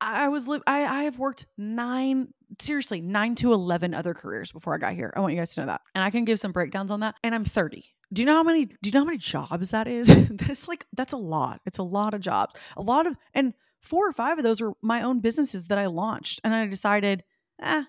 [0.00, 4.74] I was li- I I have worked 9 seriously 9 to 11 other careers before
[4.74, 5.12] I got here.
[5.16, 5.80] I want you guys to know that.
[5.94, 7.16] And I can give some breakdowns on that.
[7.22, 7.84] And I'm 30.
[8.12, 10.08] Do you know how many do you know how many jobs that is?
[10.30, 11.60] that's like that's a lot.
[11.66, 12.54] It's a lot of jobs.
[12.76, 15.86] A lot of and four or five of those were my own businesses that I
[15.86, 17.24] launched and I decided
[17.62, 17.84] eh,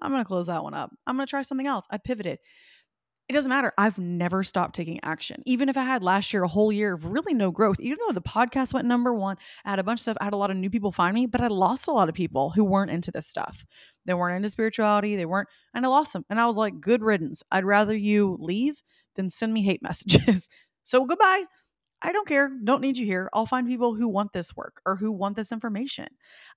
[0.00, 0.90] I'm going to close that one up.
[1.06, 1.86] I'm going to try something else.
[1.90, 2.38] I pivoted.
[3.28, 3.72] It doesn't matter.
[3.76, 5.42] I've never stopped taking action.
[5.44, 8.14] Even if I had last year a whole year of really no growth, even though
[8.14, 10.50] the podcast went number one, I had a bunch of stuff, I had a lot
[10.50, 13.10] of new people find me, but I lost a lot of people who weren't into
[13.10, 13.66] this stuff.
[14.06, 15.16] They weren't into spirituality.
[15.16, 16.24] They weren't, and I lost them.
[16.30, 17.42] And I was like, good riddance.
[17.52, 18.82] I'd rather you leave
[19.16, 20.48] than send me hate messages.
[20.84, 21.44] so goodbye.
[22.00, 22.48] I don't care.
[22.62, 23.28] Don't need you here.
[23.32, 26.06] I'll find people who want this work or who want this information.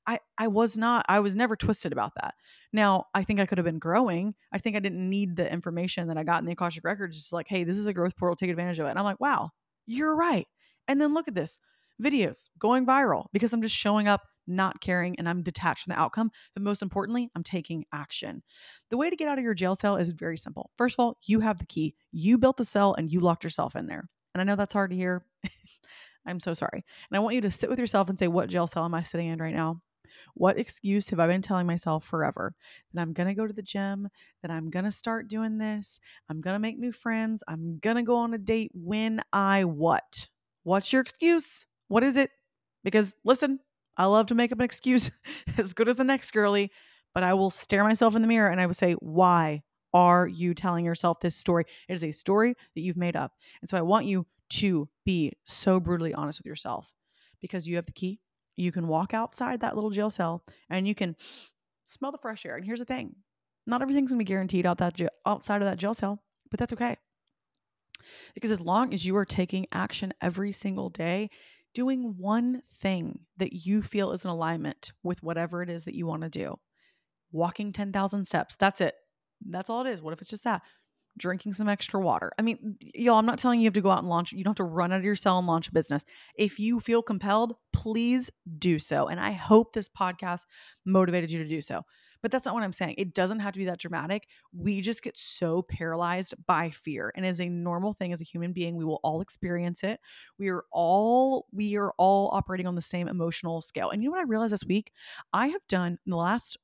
[0.06, 2.36] I I was not I was never twisted about that.
[2.73, 4.36] Now, I think I could have been growing.
[4.54, 7.34] I think I didn't need the information that I got in the Akashic Records just
[7.34, 9.49] like, "Hey, this is a growth portal, take advantage of it." And I'm like, "Wow,
[9.88, 10.47] you're right."
[10.88, 11.58] And then look at this.
[12.01, 15.99] Videos going viral because I'm just showing up not caring and I'm detached from the
[15.99, 16.32] outcome.
[16.54, 18.43] But most importantly, I'm taking action.
[18.89, 20.71] The way to get out of your jail cell is very simple.
[20.77, 21.95] First of all, you have the key.
[22.12, 24.10] You built the cell and you locked yourself in there.
[24.34, 25.25] And I know that's hard to hear.
[26.25, 26.86] I'm so sorry.
[27.10, 29.01] And I want you to sit with yourself and say, what jail cell am I
[29.01, 29.82] sitting in right now?
[30.34, 32.54] What excuse have I been telling myself forever?
[32.93, 34.10] That I'm going to go to the gym,
[34.41, 35.99] that I'm going to start doing this,
[36.30, 39.63] I'm going to make new friends, I'm going to go on a date when I
[39.63, 40.27] what?
[40.63, 41.65] What's your excuse?
[41.88, 42.32] What is it?
[42.84, 43.60] Because listen,
[43.97, 45.12] I love to make up an excuse
[45.58, 46.71] as good as the next girly,
[47.13, 50.54] but I will stare myself in the mirror and I will say, why are you
[50.54, 51.65] telling yourself this story?
[51.89, 53.34] It is a story that you've made up.
[53.62, 56.93] And so I want you to be so brutally honest with yourself
[57.41, 58.19] because you have the key.
[58.55, 61.15] You can walk outside that little jail cell and you can
[61.83, 62.55] smell the fresh air.
[62.55, 63.15] And here's the thing
[63.65, 66.73] not everything's going to be guaranteed out that outside of that jail cell, but that's
[66.73, 66.97] okay.
[68.33, 71.29] Because as long as you are taking action every single day,
[71.73, 76.05] doing one thing that you feel is in alignment with whatever it is that you
[76.05, 76.55] want to do,
[77.31, 78.95] walking 10,000 steps, that's it.
[79.47, 80.01] That's all it is.
[80.01, 80.61] What if it's just that?
[81.21, 82.31] Drinking some extra water.
[82.38, 84.43] I mean, y'all, I'm not telling you you have to go out and launch, you
[84.43, 86.03] don't have to run out of your cell and launch a business.
[86.36, 89.07] If you feel compelled, please do so.
[89.07, 90.41] And I hope this podcast
[90.86, 91.86] motivated you to do so.
[92.21, 92.95] But that's not what I'm saying.
[92.99, 94.27] It doesn't have to be that dramatic.
[94.53, 97.12] We just get so paralyzed by fear.
[97.15, 99.99] And as a normal thing as a human being, we will all experience it.
[100.38, 103.89] We are all we are all operating on the same emotional scale.
[103.89, 104.91] And you know what I realized this week?
[105.34, 106.57] I have done in the last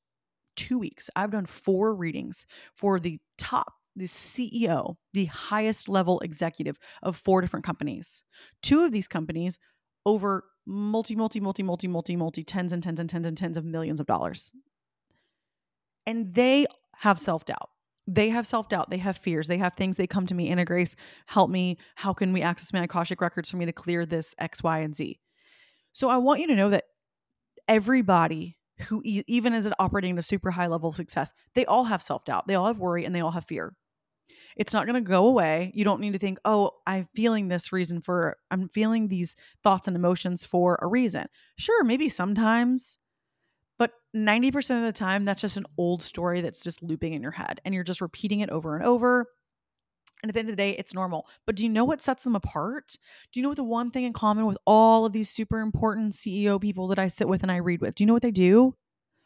[0.57, 6.77] 2 weeks, I've done 4 readings for the top the CEO, the highest level executive
[7.03, 8.23] of four different companies.
[8.61, 9.59] Two of these companies
[10.05, 13.65] over multi, multi, multi, multi, multi, multi, tens and tens and tens and tens of
[13.65, 14.53] millions of dollars
[16.07, 17.69] and they have self doubt.
[18.07, 18.89] They have self doubt.
[18.89, 19.47] They have fears.
[19.47, 19.97] They have things.
[19.97, 20.95] They come to me, Anna Grace,
[21.27, 21.77] help me.
[21.95, 24.95] How can we access my Akashic records for me to clear this X, Y, and
[24.95, 25.19] Z?
[25.91, 26.85] So I want you to know that
[27.67, 28.57] everybody
[28.87, 32.23] who even is operating at a super high level of success, they all have self
[32.23, 32.47] doubt.
[32.47, 33.75] They all have worry and they all have fear.
[34.57, 35.71] It's not going to go away.
[35.73, 39.87] You don't need to think, oh, I'm feeling this reason for, I'm feeling these thoughts
[39.87, 41.27] and emotions for a reason.
[41.57, 42.97] Sure, maybe sometimes
[43.77, 47.31] but 90% of the time, that's just an old story that's just looping in your
[47.31, 49.27] head and you're just repeating it over and over.
[50.23, 51.27] And at the end of the day, it's normal.
[51.45, 52.97] But do you know what sets them apart?
[53.31, 56.13] Do you know what the one thing in common with all of these super important
[56.13, 57.93] CEO people that I sit with and I read with?
[57.93, 58.73] Do you know what they do?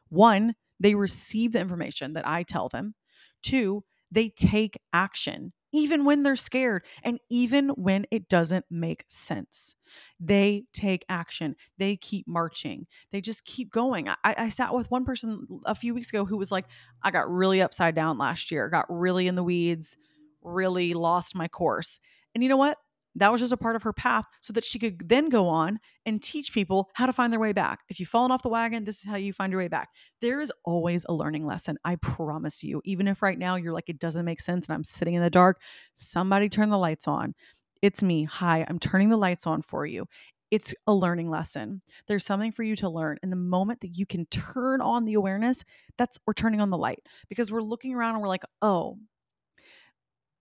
[0.10, 2.94] One, they receive the information that I tell them.
[3.42, 9.76] Two, they take action even when they're scared and even when it doesn't make sense.
[10.20, 11.56] They take action.
[11.78, 12.88] They keep marching.
[13.12, 14.10] They just keep going.
[14.10, 16.66] I, I, sat with one person a few weeks ago who was like,
[17.02, 19.98] I got really upside down last year, got really in the weeds,
[20.42, 22.00] really lost my course.
[22.36, 22.78] And you know what?
[23.16, 25.80] That was just a part of her path so that she could then go on
[26.06, 27.80] and teach people how to find their way back.
[27.90, 29.90] If you've fallen off the wagon, this is how you find your way back.
[30.22, 31.78] There is always a learning lesson.
[31.84, 32.82] I promise you.
[32.86, 35.30] Even if right now you're like, it doesn't make sense and I'm sitting in the
[35.30, 35.58] dark,
[35.94, 37.34] somebody turn the lights on.
[37.82, 38.24] It's me.
[38.24, 40.06] Hi, I'm turning the lights on for you.
[40.52, 41.82] It's a learning lesson.
[42.08, 43.18] There's something for you to learn.
[43.24, 45.64] And the moment that you can turn on the awareness,
[45.98, 48.98] that's we're turning on the light because we're looking around and we're like, oh,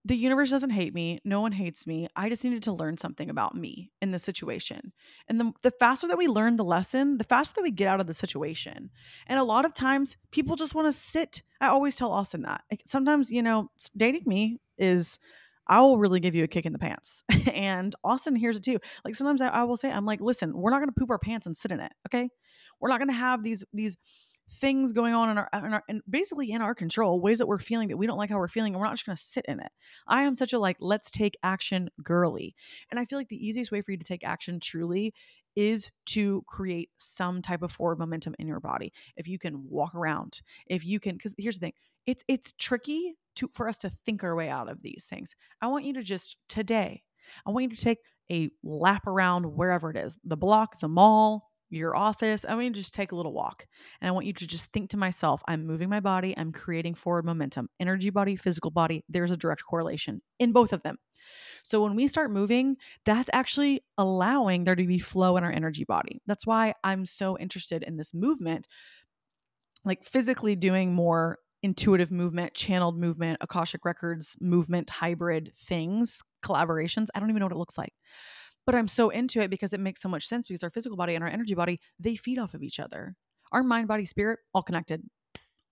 [0.04, 1.20] the universe doesn't hate me.
[1.24, 2.08] No one hates me.
[2.16, 4.92] I just needed to learn something about me in the situation.
[5.28, 8.00] And the, the faster that we learn the lesson, the faster that we get out
[8.00, 8.90] of the situation.
[9.26, 11.42] And a lot of times people just want to sit.
[11.60, 12.62] I always tell Austin that.
[12.70, 15.18] Like sometimes, you know, dating me is,
[15.66, 17.22] I will really give you a kick in the pants.
[17.52, 18.78] and Austin hears it too.
[19.04, 21.18] Like sometimes I, I will say, I'm like, listen, we're not going to poop our
[21.18, 21.92] pants and sit in it.
[22.08, 22.30] Okay.
[22.80, 23.98] We're not going to have these, these,
[24.50, 27.58] things going on in our, in our and basically in our control ways that we're
[27.58, 29.44] feeling that we don't like how we're feeling and we're not just going to sit
[29.46, 29.70] in it.
[30.06, 32.54] I am such a like let's take action girly
[32.90, 35.14] and i feel like the easiest way for you to take action truly
[35.56, 38.92] is to create some type of forward momentum in your body.
[39.16, 41.74] If you can walk around if you can because here's the thing
[42.06, 45.34] it's it's tricky to for us to think our way out of these things.
[45.62, 47.02] I want you to just today
[47.46, 47.98] i want you to take
[48.30, 52.44] a lap around wherever it is the block the mall your office.
[52.48, 53.66] I mean, just take a little walk.
[54.00, 56.94] And I want you to just think to myself, I'm moving my body, I'm creating
[56.94, 57.68] forward momentum.
[57.78, 60.98] Energy body, physical body, there's a direct correlation in both of them.
[61.62, 65.84] So when we start moving, that's actually allowing there to be flow in our energy
[65.84, 66.20] body.
[66.26, 68.66] That's why I'm so interested in this movement,
[69.84, 77.08] like physically doing more intuitive movement, channeled movement, Akashic Records movement, hybrid things, collaborations.
[77.14, 77.92] I don't even know what it looks like
[78.66, 81.14] but I'm so into it because it makes so much sense because our physical body
[81.14, 83.16] and our energy body, they feed off of each other.
[83.52, 85.02] Our mind, body, spirit, all connected.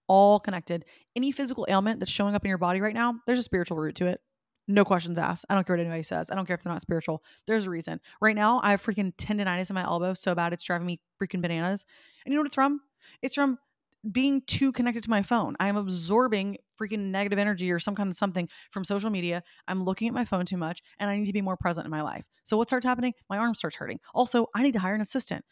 [0.08, 0.84] All connected.
[1.14, 3.94] Any physical ailment that's showing up in your body right now, there's a spiritual root
[3.96, 4.20] to it.
[4.66, 5.46] No questions asked.
[5.48, 6.30] I don't care what anybody says.
[6.30, 7.22] I don't care if they're not spiritual.
[7.46, 8.00] There's a reason.
[8.20, 11.40] Right now, I have freaking tendonitis in my elbow so bad it's driving me freaking
[11.40, 11.86] bananas.
[12.24, 12.80] And you know what it's from?
[13.22, 13.58] It's from
[14.10, 15.56] being too connected to my phone.
[15.60, 19.42] I am absorbing freaking negative energy or some kind of something from social media.
[19.66, 21.90] I'm looking at my phone too much and I need to be more present in
[21.90, 22.24] my life.
[22.44, 23.14] So what starts happening?
[23.28, 23.98] My arm starts hurting.
[24.14, 25.44] Also, I need to hire an assistant.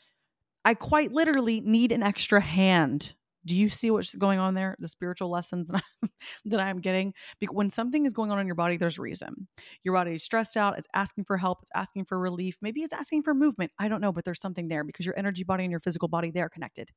[0.65, 3.15] I quite literally need an extra hand.
[3.45, 4.75] Do you see what's going on there?
[4.81, 5.71] The spiritual lessons
[6.47, 7.15] that I'm getting.
[7.39, 9.47] Because when something is going on in your body, there's a reason.
[9.83, 10.77] Your body is stressed out.
[10.79, 11.61] It's asking for help.
[11.63, 12.59] It's asking for relief.
[12.61, 13.71] Maybe it's asking for movement.
[13.79, 16.33] I don't know, but there's something there because your energy body and your physical body,
[16.33, 16.91] they are connected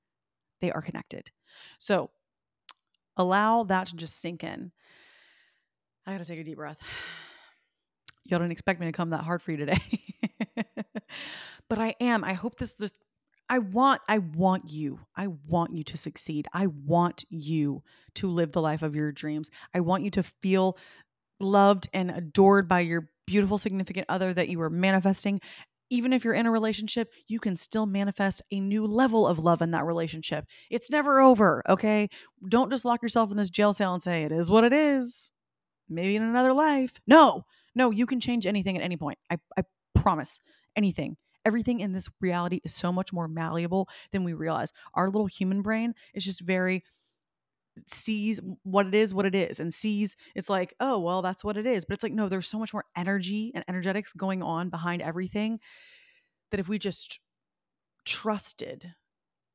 [0.60, 1.32] they are connected.
[1.78, 2.10] So
[3.18, 4.72] allow that to just sink in.
[6.06, 6.80] I got to take a deep breath.
[8.26, 9.82] Y'all didn't expect me to come that hard for you today.
[11.70, 12.24] but I am.
[12.24, 12.98] I hope this just
[13.50, 15.00] I want I want you.
[15.16, 16.48] I want you to succeed.
[16.54, 17.84] I want you
[18.16, 19.50] to live the life of your dreams.
[19.74, 20.78] I want you to feel
[21.40, 25.42] loved and adored by your beautiful significant other that you are manifesting
[25.90, 29.62] even if you're in a relationship, you can still manifest a new level of love
[29.62, 30.46] in that relationship.
[30.70, 32.10] It's never over, okay?
[32.48, 35.32] Don't just lock yourself in this jail cell and say, it is what it is.
[35.90, 37.02] maybe in another life.
[37.08, 37.44] No,
[37.76, 39.18] no, you can change anything at any point.
[39.30, 39.64] I, I
[39.96, 40.40] promise.
[40.76, 41.18] Anything.
[41.46, 44.72] Everything in this reality is so much more malleable than we realize.
[44.94, 46.84] Our little human brain is just very
[47.88, 51.58] sees what it is what it is and sees it's like oh well that's what
[51.58, 51.86] it is.
[51.86, 55.60] But it's like no there's so much more energy and energetics going on behind everything
[56.52, 57.20] that if we just
[58.06, 58.94] trusted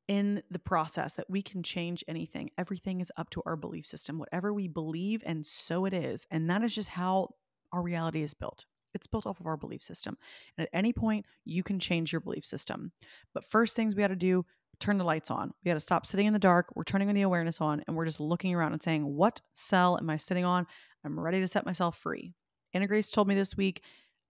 [0.07, 4.19] in the process that we can change anything everything is up to our belief system
[4.19, 7.27] whatever we believe and so it is and that is just how
[7.75, 8.65] our reality is built.
[8.93, 10.17] It's built off of our belief system
[10.57, 12.93] and at any point you can change your belief system.
[13.33, 15.53] But first things we got to do turn the lights on.
[15.63, 16.67] We got to stop sitting in the dark.
[16.75, 19.97] We're turning on the awareness on and we're just looking around and saying, What cell
[19.99, 20.67] am I sitting on?
[21.03, 22.33] I'm ready to set myself free.
[22.73, 23.81] Anna Grace told me this week,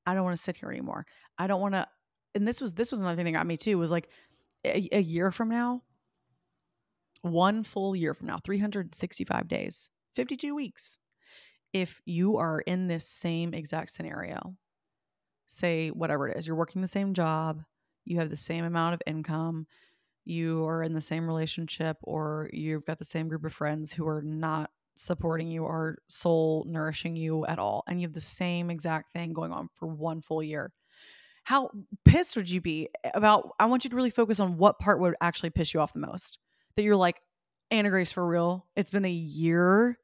[0.06, 1.06] I don't want to sit here anymore.
[1.38, 1.88] I don't want to.
[2.36, 3.78] And this was this was another thing that got me too.
[3.78, 4.10] Was like
[4.66, 5.82] a, a year from now,
[7.22, 11.00] one full year from now, 365 days, 52 weeks.
[11.74, 14.56] If you are in this same exact scenario,
[15.48, 17.64] say whatever it is, you're working the same job,
[18.06, 19.68] you have the same amount of income,
[20.26, 24.08] you are in the same relationship or you've got the same group of friends who
[24.08, 28.70] are not supporting you or soul nourishing you at all and you have the same
[28.70, 30.72] exact thing going on for one full year
[31.44, 31.70] how
[32.06, 35.14] pissed would you be about i want you to really focus on what part would
[35.20, 36.40] actually piss you off the most
[36.76, 37.22] that you're like
[37.72, 38.66] anna grace for real?
[38.76, 39.98] It's been a year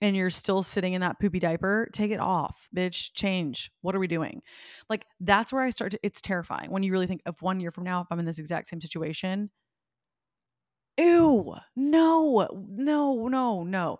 [0.00, 3.10] and you're still sitting in that poopy diaper, take it off, bitch.
[3.14, 3.70] Change.
[3.82, 4.42] What are we doing?
[4.88, 7.70] Like that's where I start to it's terrifying when you really think of one year
[7.70, 9.50] from now, if I'm in this exact same situation.
[10.96, 13.98] Ew, no, no, no, no.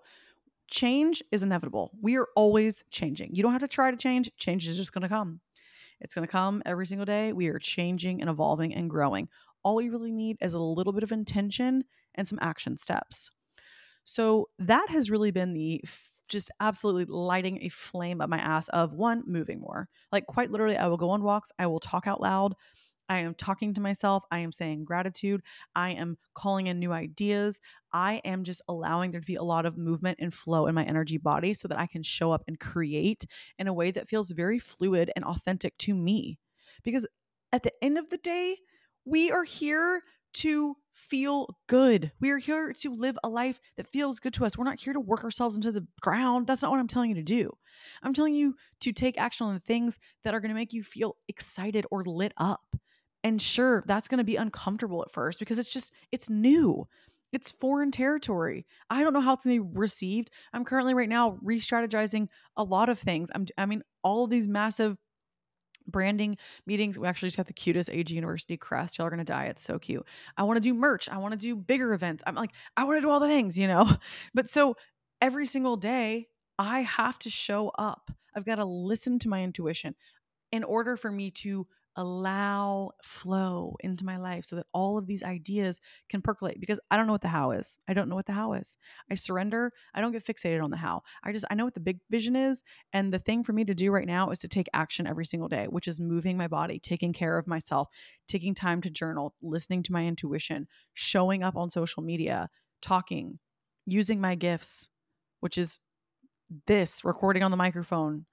[0.71, 1.93] Change is inevitable.
[2.03, 3.35] We are always changing.
[3.35, 5.41] You don't have to try to change, change is just gonna come.
[6.01, 7.33] It's gonna come every single day.
[7.33, 9.29] We are changing and evolving and growing.
[9.63, 11.85] All we really need is a little bit of intention
[12.15, 13.31] and some action steps.
[14.09, 18.69] So that has really been the f- just absolutely lighting a flame up my ass
[18.69, 19.87] of one, moving more.
[20.11, 22.55] Like quite literally, I will go on walks, I will talk out loud.
[23.11, 24.25] I am talking to myself.
[24.31, 25.43] I am saying gratitude.
[25.75, 27.61] I am calling in new ideas.
[27.93, 30.85] I am just allowing there to be a lot of movement and flow in my
[30.85, 33.27] energy body so that I can show up and create
[33.59, 36.39] in a way that feels very fluid and authentic to me.
[36.83, 37.07] Because
[37.53, 38.57] at the end of the day,
[39.05, 40.03] we are here
[40.35, 42.13] to feel good.
[42.21, 44.59] We are here to live a life that feels good to us.
[44.59, 46.47] We're not here to work ourselves into the ground.
[46.47, 47.51] That's not what I'm telling you to do.
[48.03, 50.83] I'm telling you to take action on the things that are going to make you
[50.83, 52.77] feel excited or lit up.
[53.25, 56.87] And sure, that's going to be uncomfortable at first because it's just, it's new.
[57.33, 58.67] It's foreign territory.
[58.89, 60.31] I don't know how it's going to be received.
[60.53, 63.31] I'm currently right now re strategizing a lot of things.
[63.35, 64.97] I'm, I mean, all of these massive
[65.89, 66.99] branding meetings.
[66.99, 68.99] We actually just got the cutest AG University crest.
[68.99, 69.47] Y'all are gonna die.
[69.47, 70.07] It's so cute.
[70.37, 71.09] I want to do merch.
[71.09, 72.23] I want to do bigger events.
[72.27, 73.91] I'm like, I want to do all the things, you know.
[74.35, 74.77] But so
[75.21, 78.11] every single day, I have to show up.
[78.35, 79.95] I've got to listen to my intuition
[80.53, 81.67] in order for me to
[81.99, 86.97] allow flow into my life so that all of these ideas can percolate because I
[86.97, 87.81] don't know what the how is.
[87.89, 88.79] I don't know what the how is.
[89.11, 89.73] I surrender.
[89.95, 91.03] I don't get fixated on the how.
[91.25, 93.75] I just I know what the big vision is and the thing for me to
[93.75, 96.79] do right now is to take action every single day, which is moving my body,
[96.79, 97.89] taking care of myself,
[98.29, 102.49] taking time to journal, listening to my intuition, showing up on social media,
[102.81, 103.41] talking,
[103.87, 104.89] using my gifts,
[105.41, 105.81] which is
[106.69, 108.25] this recording on the microphone,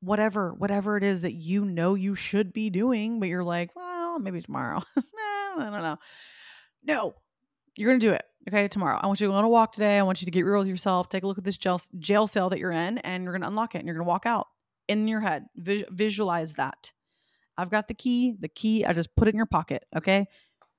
[0.00, 4.18] whatever whatever it is that you know you should be doing but you're like well
[4.18, 4.82] maybe tomorrow.
[4.96, 5.98] I don't know
[6.84, 7.14] no
[7.76, 8.98] you're gonna do it okay tomorrow.
[9.02, 9.98] I want you to go on a walk today.
[9.98, 11.08] I want you to get real with yourself.
[11.08, 13.74] Take a look at this jail, jail cell that you're in and you're gonna unlock
[13.74, 14.48] it and you're gonna walk out
[14.88, 15.46] in your head.
[15.56, 16.92] Vis- visualize that.
[17.58, 18.34] I've got the key.
[18.38, 20.26] The key i just put it in your pocket okay?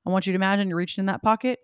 [0.06, 1.60] I want you to imagine you're reaching in that pocket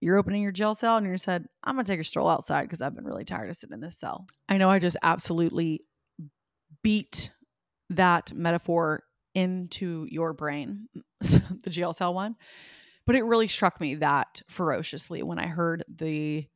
[0.00, 2.80] you're opening your jail cell and you said i'm gonna take a stroll outside because
[2.80, 4.26] i've been really tired of sitting in this cell.
[4.48, 5.82] I know i just absolutely
[6.82, 7.30] beat
[7.90, 9.02] that metaphor
[9.34, 10.88] into your brain,
[11.20, 12.36] the jail cell one.
[13.06, 16.46] But it really struck me that ferociously when I heard the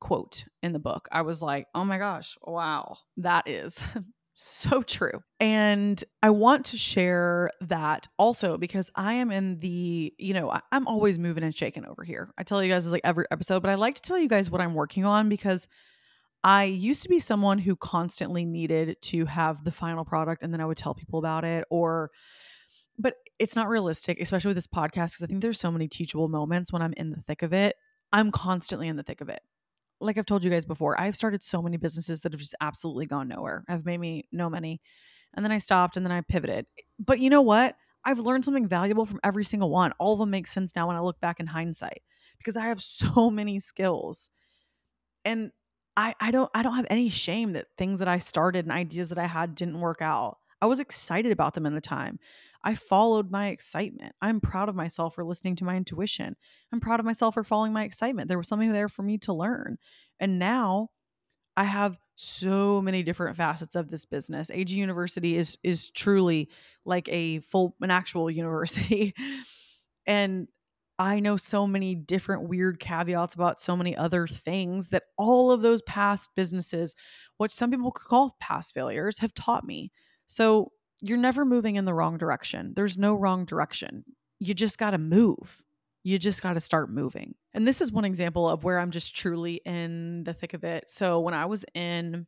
[0.00, 1.08] quote in the book.
[1.12, 3.84] I was like, oh my gosh, wow, that is
[4.34, 5.20] so true.
[5.40, 10.86] And I want to share that also because I am in the, you know, I'm
[10.86, 12.30] always moving and shaking over here.
[12.38, 14.50] I tell you guys this like every episode, but I like to tell you guys
[14.50, 15.66] what I'm working on because
[16.44, 20.60] I used to be someone who constantly needed to have the final product and then
[20.60, 22.10] I would tell people about it or
[22.98, 26.28] but it's not realistic, especially with this podcast because I think there's so many teachable
[26.28, 27.76] moments when I'm in the thick of it.
[28.12, 29.40] I'm constantly in the thick of it.
[30.00, 33.06] Like I've told you guys before, I've started so many businesses that have just absolutely
[33.06, 33.64] gone nowhere.
[33.68, 34.80] I've made me no money.
[35.34, 36.66] And then I stopped and then I pivoted.
[36.98, 37.76] But you know what?
[38.04, 39.92] I've learned something valuable from every single one.
[39.98, 42.02] All of them make sense now when I look back in hindsight
[42.38, 44.30] because I have so many skills.
[45.24, 45.50] And
[45.98, 49.08] I, I don't I don't have any shame that things that I started and ideas
[49.08, 50.38] that I had didn't work out.
[50.62, 52.20] I was excited about them in the time.
[52.62, 54.14] I followed my excitement.
[54.22, 56.36] I'm proud of myself for listening to my intuition.
[56.72, 58.28] I'm proud of myself for following my excitement.
[58.28, 59.76] There was something there for me to learn.
[60.20, 60.90] And now
[61.56, 64.52] I have so many different facets of this business.
[64.52, 66.48] AG University is is truly
[66.84, 69.14] like a full an actual university.
[70.06, 70.46] and
[70.98, 75.62] I know so many different weird caveats about so many other things that all of
[75.62, 76.94] those past businesses,
[77.36, 79.92] what some people could call past failures, have taught me.
[80.26, 82.72] So you're never moving in the wrong direction.
[82.74, 84.04] There's no wrong direction.
[84.40, 85.62] You just got to move.
[86.02, 87.34] You just got to start moving.
[87.54, 90.90] And this is one example of where I'm just truly in the thick of it.
[90.90, 92.26] So when I was in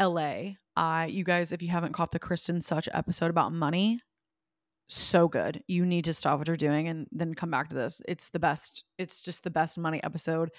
[0.00, 4.00] LA, I you guys if you haven't caught the Kristen Such episode about money,
[4.92, 5.62] so good.
[5.66, 8.02] You need to stop what you're doing and then come back to this.
[8.08, 8.84] It's the best.
[8.98, 10.50] It's just the best money episode.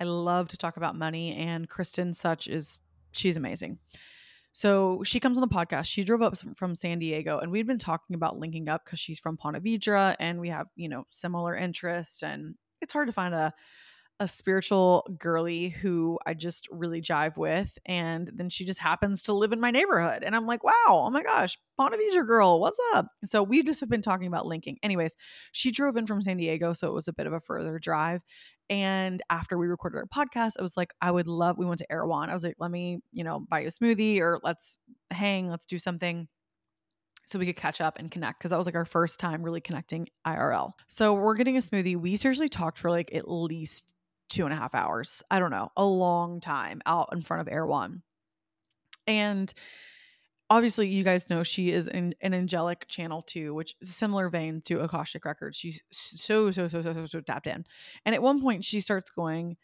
[0.00, 2.80] I love to talk about money, and Kristen Such is
[3.12, 3.78] she's amazing.
[4.52, 5.86] So she comes on the podcast.
[5.86, 9.18] She drove up from San Diego, and we'd been talking about linking up because she's
[9.18, 12.22] from Ponte Vedra, and we have you know similar interests.
[12.22, 13.52] And it's hard to find a
[14.20, 17.76] a spiritual girly who I just really jive with.
[17.84, 20.22] And then she just happens to live in my neighborhood.
[20.22, 21.96] And I'm like, wow, oh my gosh, Ponte
[22.26, 23.08] girl, what's up?
[23.24, 24.78] So we just have been talking about linking.
[24.82, 25.16] Anyways,
[25.52, 26.72] she drove in from San Diego.
[26.72, 28.22] So it was a bit of a further drive.
[28.70, 31.92] And after we recorded our podcast, I was like, I would love, we went to
[31.92, 32.30] Erewhon.
[32.30, 34.78] I was like, let me, you know, buy you a smoothie or let's
[35.10, 36.28] hang, let's do something
[37.26, 39.60] so we could catch up and connect because that was like our first time really
[39.60, 40.72] connecting IRL.
[40.88, 41.96] So we're getting a smoothie.
[41.96, 43.93] We seriously talked for like at least
[44.28, 45.22] two and a half hours.
[45.30, 48.02] I don't know, a long time out in front of Erewhon.
[49.06, 49.52] And
[50.50, 54.28] obviously, you guys know she is in an angelic channel too, which is a similar
[54.28, 55.56] vein to Akashic Records.
[55.56, 57.64] She's so, so, so, so, so, so tapped in.
[58.04, 59.56] And at one point, she starts going,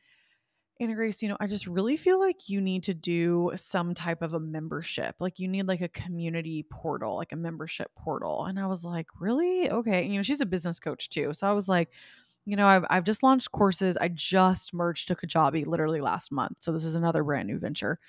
[0.81, 4.23] Anna Grace, you know, I just really feel like you need to do some type
[4.23, 5.15] of a membership.
[5.21, 8.47] Like you need like a community portal, like a membership portal.
[8.47, 9.71] And I was like, really?
[9.71, 10.05] Okay.
[10.05, 11.35] And, you know, she's a business coach too.
[11.35, 11.91] So I was like,
[12.51, 13.97] you know, I've, I've just launched courses.
[13.97, 16.59] I just merged to Kajabi literally last month.
[16.63, 18.01] So this is another brand new venture.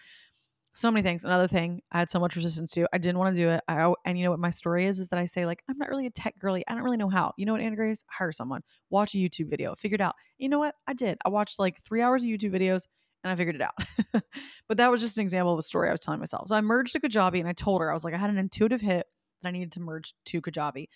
[0.73, 1.23] So many things.
[1.23, 2.87] Another thing I had so much resistance to.
[2.91, 3.61] I didn't want to do it.
[3.67, 5.89] I and you know what my story is is that I say like I'm not
[5.89, 6.63] really a tech girly.
[6.67, 7.33] I don't really know how.
[7.37, 8.03] You know what, Anna Grace?
[8.09, 8.63] Hire someone.
[8.89, 9.75] Watch a YouTube video.
[9.75, 10.15] Figure it out.
[10.39, 10.73] You know what?
[10.87, 11.19] I did.
[11.23, 12.87] I watched like three hours of YouTube videos
[13.23, 13.75] and I figured it out.
[14.67, 16.47] but that was just an example of a story I was telling myself.
[16.47, 18.39] So I merged to Kajabi and I told her I was like I had an
[18.39, 19.05] intuitive hit
[19.43, 20.87] that I needed to merge to Kajabi.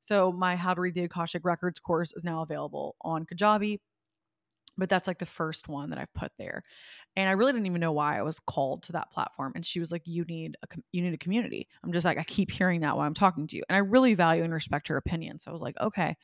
[0.00, 3.78] So my How to Read the Akashic Records course is now available on Kajabi.
[4.78, 6.62] But that's like the first one that I've put there.
[7.16, 9.52] And I really didn't even know why I was called to that platform.
[9.54, 12.22] And she was like, "You need a you need a community." I'm just like, I
[12.24, 14.96] keep hearing that while I'm talking to you, and I really value and respect her
[14.96, 15.38] opinion.
[15.38, 16.16] So I was like, okay,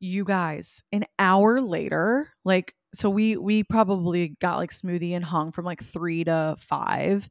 [0.00, 0.82] you guys.
[0.92, 5.82] An hour later, like, so we we probably got like smoothie and hung from like
[5.82, 7.28] three to five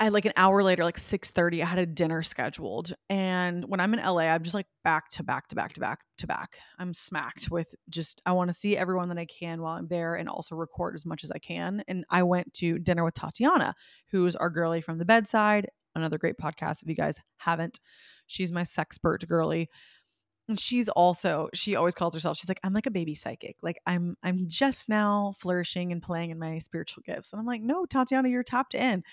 [0.00, 2.94] I like an hour later, like 6:30, I had a dinner scheduled.
[3.10, 6.00] And when I'm in LA, I'm just like back to back to back to back
[6.18, 6.56] to back.
[6.78, 10.14] I'm smacked with just I want to see everyone that I can while I'm there
[10.14, 11.84] and also record as much as I can.
[11.86, 13.74] And I went to dinner with Tatiana,
[14.10, 17.78] who's our girly from the bedside, another great podcast if you guys haven't.
[18.26, 19.68] She's my sexpert girly.
[20.48, 23.56] And she's also, she always calls herself, she's like, I'm like a baby psychic.
[23.62, 27.34] Like I'm I'm just now flourishing and playing in my spiritual gifts.
[27.34, 29.04] And I'm like, no, Tatiana, you're tapped in.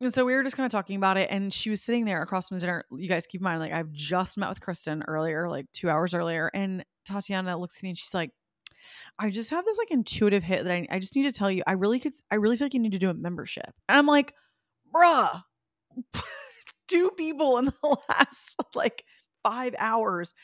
[0.00, 2.20] And so we were just kind of talking about it, and she was sitting there
[2.20, 2.84] across from the dinner.
[2.90, 6.14] You guys keep in mind, like I've just met with Kristen earlier, like two hours
[6.14, 8.30] earlier, and Tatiana looks at me and she's like,
[9.18, 11.62] "I just have this like intuitive hit that I, I just need to tell you.
[11.66, 12.12] I really could.
[12.30, 14.34] I really feel like you need to do a membership." And I'm like,
[14.94, 15.42] "Bruh,
[16.88, 19.04] two people in the last like
[19.44, 20.34] five hours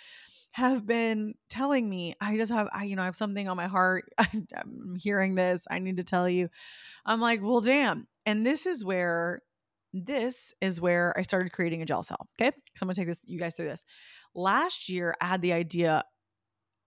[0.53, 3.67] have been telling me I just have I you know I have something on my
[3.67, 4.05] heart.
[4.19, 5.67] I, I'm hearing this.
[5.69, 6.51] I need to tell you."
[7.05, 9.43] I'm like, "Well, damn." And this is where
[9.93, 12.29] this is where I started creating a gel cell.
[12.41, 12.55] Okay.
[12.75, 13.85] So I'm gonna take this, you guys through this.
[14.35, 16.05] Last year, I had the idea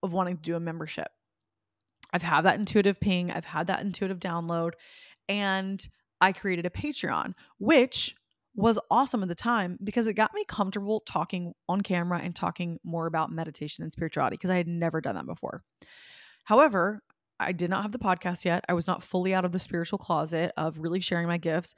[0.02, 1.08] of wanting to do a membership.
[2.12, 4.72] I've had that intuitive ping, I've had that intuitive download,
[5.28, 5.86] and
[6.20, 8.14] I created a Patreon, which
[8.54, 12.78] was awesome at the time because it got me comfortable talking on camera and talking
[12.84, 15.64] more about meditation and spirituality because I had never done that before.
[16.44, 17.02] However,
[17.46, 18.64] I did not have the podcast yet.
[18.68, 21.74] I was not fully out of the spiritual closet of really sharing my gifts.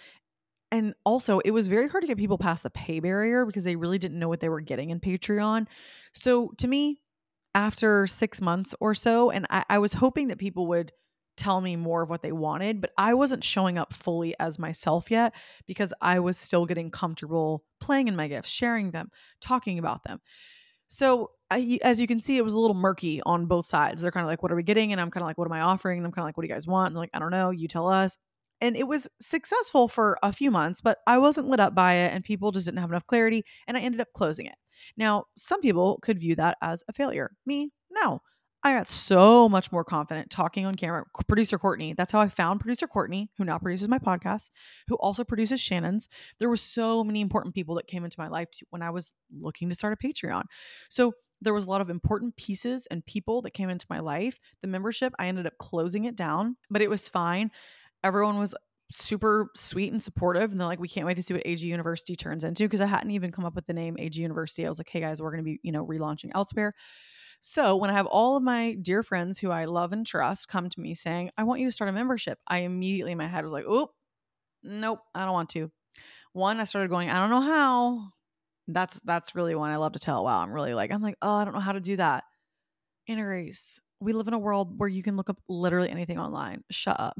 [0.72, 3.76] And also, it was very hard to get people past the pay barrier because they
[3.76, 5.66] really didn't know what they were getting in Patreon.
[6.12, 7.00] So, to me,
[7.54, 10.92] after six months or so, and I, I was hoping that people would
[11.36, 15.10] tell me more of what they wanted, but I wasn't showing up fully as myself
[15.10, 15.34] yet
[15.66, 19.10] because I was still getting comfortable playing in my gifts, sharing them,
[19.40, 20.20] talking about them.
[20.88, 24.02] So I, as you can see, it was a little murky on both sides.
[24.02, 24.92] They're kind of like, what are we getting?
[24.92, 25.98] And I'm kind of like, what am I offering?
[25.98, 26.88] And I'm kind of like, what do you guys want?
[26.88, 27.50] And like, I don't know.
[27.50, 28.18] You tell us.
[28.60, 32.14] And it was successful for a few months, but I wasn't lit up by it
[32.14, 33.44] and people just didn't have enough clarity.
[33.66, 34.54] And I ended up closing it.
[34.96, 37.32] Now, some people could view that as a failure.
[37.44, 38.20] Me, no.
[38.62, 41.04] I got so much more confident talking on camera.
[41.28, 44.50] Producer Courtney, that's how I found producer Courtney, who now produces my podcast,
[44.88, 46.08] who also produces Shannon's.
[46.40, 49.68] There were so many important people that came into my life when I was looking
[49.68, 50.44] to start a Patreon.
[50.88, 54.38] So there was a lot of important pieces and people that came into my life.
[54.62, 57.50] The membership, I ended up closing it down, but it was fine.
[58.02, 58.54] Everyone was
[58.90, 62.14] super sweet and supportive and they're like we can't wait to see what ag university
[62.14, 64.78] turns into because i hadn't even come up with the name ag university i was
[64.78, 66.72] like hey guys we're going to be you know relaunching elsewhere
[67.40, 70.68] so when I have all of my dear friends who I love and trust come
[70.68, 73.44] to me saying, I want you to start a membership, I immediately in my head
[73.44, 73.90] was like, oh,
[74.62, 75.70] nope, I don't want to.
[76.32, 78.08] One, I started going, I don't know how.
[78.68, 80.24] That's that's really one I love to tell.
[80.24, 82.24] Wow, I'm really like, I'm like, oh, I don't know how to do that.
[83.08, 83.80] Anna Grace.
[84.00, 86.62] We live in a world where you can look up literally anything online.
[86.70, 87.18] Shut up.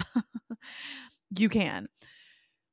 [1.38, 1.88] you can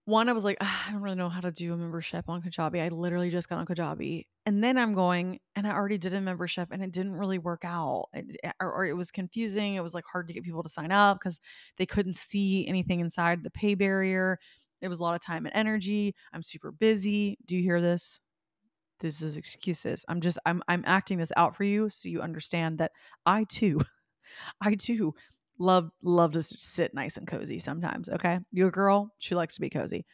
[0.05, 2.82] one, I was like, I don't really know how to do a membership on Kajabi.
[2.82, 4.26] I literally just got on Kajabi.
[4.45, 7.63] And then I'm going, and I already did a membership and it didn't really work
[7.63, 8.07] out.
[8.13, 9.76] It, or, or, it was confusing.
[9.76, 11.39] It was like hard to get people to sign up because
[11.78, 14.39] they couldn't see anything inside the pay barrier.
[14.82, 16.13] It was a lot of time and energy.
[16.34, 17.38] I'm super busy.
[17.45, 18.19] Do you hear this?
[19.04, 20.06] This is excuses.
[20.08, 22.93] I'm just, I'm, I'm acting this out for you so you understand that
[23.26, 23.82] I too,
[24.62, 25.14] I too
[25.60, 28.39] love love to sit nice and cozy sometimes okay?
[28.51, 30.06] Your girl she likes to be cozy.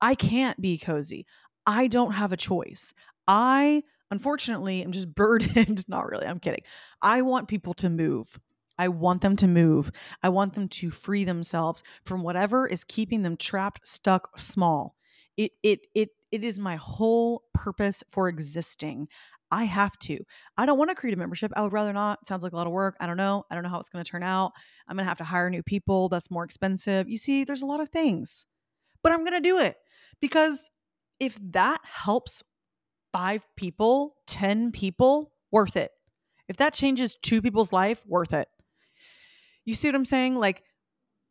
[0.00, 1.26] I can't be cozy.
[1.66, 2.92] I don't have a choice.
[3.26, 6.62] I unfortunately am just burdened not really i'm kidding.
[7.02, 8.38] I want people to move.
[8.78, 9.90] I want them to move.
[10.22, 14.96] I want them to free themselves from whatever is keeping them trapped stuck small.
[15.36, 19.08] It it it it is my whole purpose for existing
[19.50, 20.18] I have to.
[20.56, 21.52] I don't want to create a membership.
[21.54, 22.26] I would rather not.
[22.26, 22.96] sounds like a lot of work.
[22.98, 23.44] I don't know.
[23.48, 24.50] I don't know how it's going to turn out.
[24.88, 26.08] I'm going to have to hire new people.
[26.08, 27.08] That's more expensive.
[27.08, 28.46] You see, there's a lot of things,
[29.02, 29.76] but I'm going to do it
[30.20, 30.70] because
[31.20, 32.42] if that helps
[33.12, 35.92] five people, 10 people, worth it.
[36.48, 38.48] If that changes two people's life, worth it.
[39.64, 40.34] You see what I'm saying?
[40.34, 40.64] Like,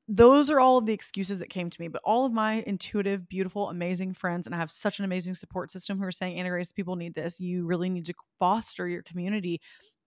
[0.08, 1.88] those are all of the excuses that came to me.
[1.88, 5.72] But all of my intuitive, beautiful, amazing friends, and I have such an amazing support
[5.72, 7.40] system who are saying, Anna Grace, people need this.
[7.40, 9.62] You really need to foster your community,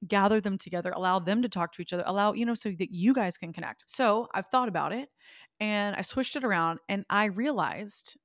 [0.07, 2.93] gather them together, allow them to talk to each other, allow, you know, so that
[2.93, 3.85] you guys can connect.
[3.87, 5.09] So I've thought about it
[5.61, 8.19] and I switched it around and I realized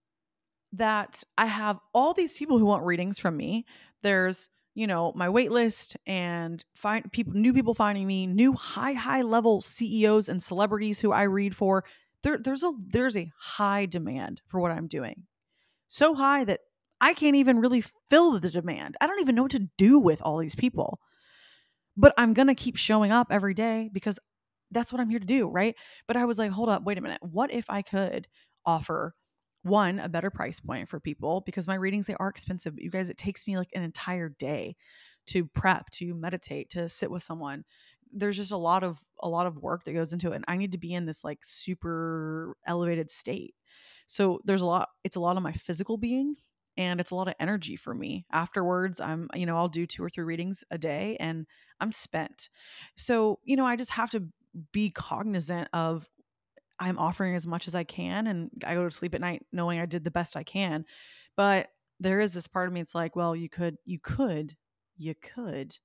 [0.74, 3.66] that I have all these people who want readings from me.
[4.04, 8.94] There's you know my wait list and find people new people finding me new high
[8.94, 11.84] high level ceos and celebrities who i read for.
[12.24, 15.24] There, there's a there's a high demand for what i'm doing.
[15.88, 16.62] So high that
[17.02, 18.96] i can't even really fill the demand.
[19.02, 21.00] I don't even know what to do with all these people.
[21.98, 24.20] But i'm gonna keep showing up every day because
[24.72, 25.76] that's what i'm here to do right?
[26.08, 27.22] But i was like hold up wait a minute.
[27.22, 28.28] What if i could
[28.66, 29.16] offer
[29.64, 32.90] one a better price point for people because my readings they are expensive but you
[32.90, 34.76] guys it takes me like an entire day
[35.28, 37.64] to prep to meditate to sit with someone.
[38.14, 40.58] There's just a lot of a lot of work that goes into it and i
[40.58, 43.56] need to be in this like super elevated state.
[44.08, 46.36] So there's a lot it's a lot of my physical being
[46.78, 48.26] and it's a lot of energy for me.
[48.32, 51.46] Afterwards i'm you know i'll do two or three readings a day and
[51.80, 52.50] i'm spent.
[52.96, 54.24] So you know i just have to
[54.74, 56.10] be cognizant of
[56.82, 59.80] I'm offering as much as I can and I go to sleep at night knowing
[59.80, 60.84] I did the best I can.
[61.38, 61.68] But
[62.00, 64.58] there is this part of me it's like, well, you could you could
[64.98, 65.78] you could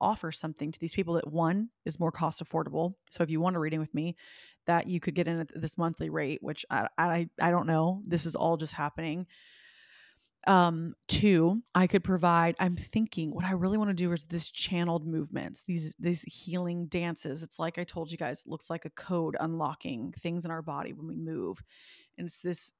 [0.00, 2.94] offer something to these people that one is more cost affordable.
[3.10, 4.16] So if you want a reading with me,
[4.66, 8.02] that you could get in at this monthly rate, which I I I don't know.
[8.06, 9.26] This is all just happening.
[10.46, 14.50] Um, two, I could provide, I'm thinking what I really want to do is this
[14.50, 17.42] channeled movements, these these healing dances.
[17.42, 20.62] It's like I told you guys, it looks like a code unlocking things in our
[20.62, 21.62] body when we move.
[22.18, 22.72] And it's this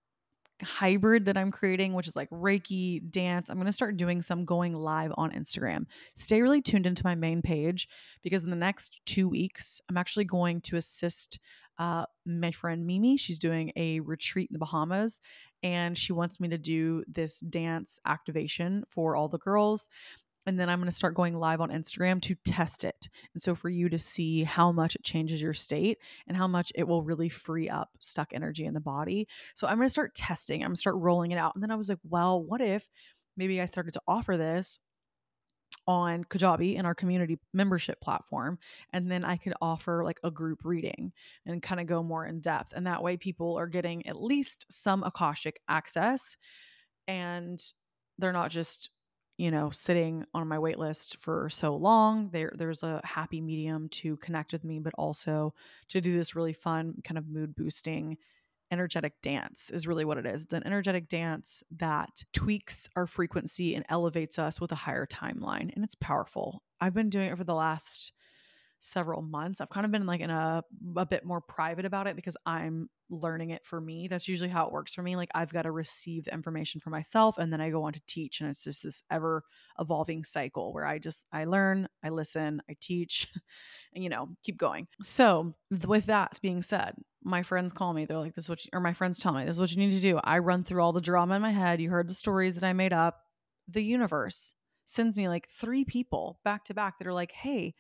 [0.63, 3.51] hybrid that I'm creating, which is like Reiki dance.
[3.51, 5.87] I'm going to start doing some going live on Instagram.
[6.15, 7.89] Stay really tuned into my main page
[8.23, 11.41] because in the next two weeks, I'm actually going to assist
[11.79, 13.17] uh, my friend Mimi.
[13.17, 15.21] She's doing a retreat in the Bahamas
[15.65, 19.89] and she wants me to do this dance activation for all the girls.
[20.47, 23.09] And then I'm going to start going live on Instagram to test it.
[23.33, 25.99] And so for you to see how much it changes your state
[26.29, 29.27] and how much it will really free up stuck energy in the body.
[29.55, 31.53] So I'm going to start testing, I'm going to start rolling it out.
[31.55, 32.91] And then I was like, well, what if
[33.39, 34.79] maybe I started to offer this
[35.87, 38.59] on Kajabi in our community membership platform.
[38.93, 41.13] And then I could offer like a group reading
[41.47, 42.73] and kind of go more in depth.
[42.75, 46.37] And that way people are getting at least some Akashic access
[47.07, 47.63] and
[48.19, 48.91] they're not just
[49.37, 52.31] you know, sitting on my wait list for so long.
[52.31, 55.55] There there's a happy medium to connect with me, but also
[55.89, 58.17] to do this really fun kind of mood boosting
[58.71, 60.45] energetic dance is really what it is.
[60.45, 65.75] It's an energetic dance that tweaks our frequency and elevates us with a higher timeline.
[65.75, 66.63] And it's powerful.
[66.81, 68.13] I've been doing it for the last
[68.85, 69.61] several months.
[69.61, 70.63] I've kind of been like in a
[70.97, 74.09] a bit more private about it because I'm learning it for me.
[74.09, 75.17] That's usually how it works for me.
[75.17, 78.01] Like I've got to receive the information for myself and then I go on to
[78.07, 79.43] teach and it's just this ever
[79.79, 83.29] evolving cycle where I just I learn, I listen, I teach
[83.95, 84.87] and you know, keep going.
[85.03, 85.55] So,
[85.87, 88.05] with that being said, my friends call me.
[88.05, 89.79] They're like this is what you, or my friends tell me this is what you
[89.79, 90.21] need to do.
[90.23, 91.81] I run through all the drama in my head.
[91.81, 93.21] You heard the stories that I made up.
[93.69, 94.55] The universe
[94.85, 97.75] sends me like three people back to back that are like, "Hey,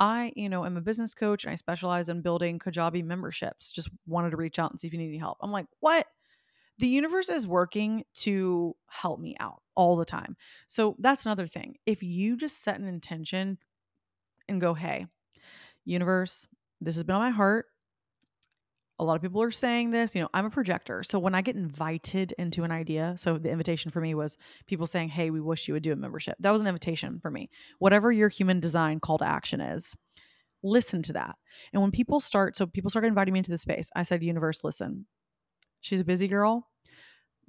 [0.00, 3.70] I, you know, am a business coach and I specialize in building Kajabi memberships.
[3.70, 5.38] Just wanted to reach out and see if you need any help.
[5.42, 6.06] I'm like, what?
[6.78, 10.36] The universe is working to help me out all the time.
[10.66, 11.76] So that's another thing.
[11.84, 13.58] If you just set an intention
[14.48, 15.06] and go, hey,
[15.84, 16.48] universe,
[16.80, 17.66] this has been on my heart.
[19.00, 20.14] A lot of people are saying this.
[20.14, 21.02] You know, I'm a projector.
[21.02, 24.36] So when I get invited into an idea, so the invitation for me was
[24.66, 26.36] people saying, Hey, we wish you would do a membership.
[26.38, 27.48] That was an invitation for me.
[27.78, 29.96] Whatever your human design call to action is,
[30.62, 31.34] listen to that.
[31.72, 34.62] And when people start, so people started inviting me into the space, I said, Universe,
[34.62, 35.06] listen,
[35.80, 36.68] she's a busy girl,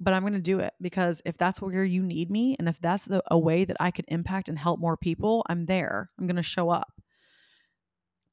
[0.00, 2.80] but I'm going to do it because if that's where you need me and if
[2.80, 6.08] that's the, a way that I could impact and help more people, I'm there.
[6.18, 6.94] I'm going to show up.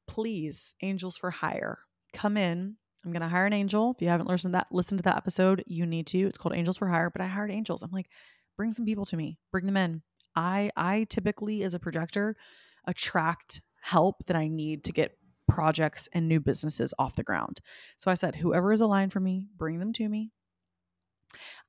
[0.08, 1.80] Please, angels for hire,
[2.14, 3.92] come in I'm gonna hire an angel.
[3.92, 5.64] If you haven't listened to that, listen to that episode.
[5.68, 6.20] You need to.
[6.20, 7.10] It's called Angels for Hire.
[7.10, 7.84] But I hired angels.
[7.84, 8.10] I'm like,
[8.58, 9.38] bring some people to me.
[9.52, 10.02] Bring them in.
[10.36, 12.36] I I typically as a projector
[12.86, 17.60] attract help that I need to get projects and new businesses off the ground.
[17.98, 20.32] So I said, whoever is aligned for me, bring them to me.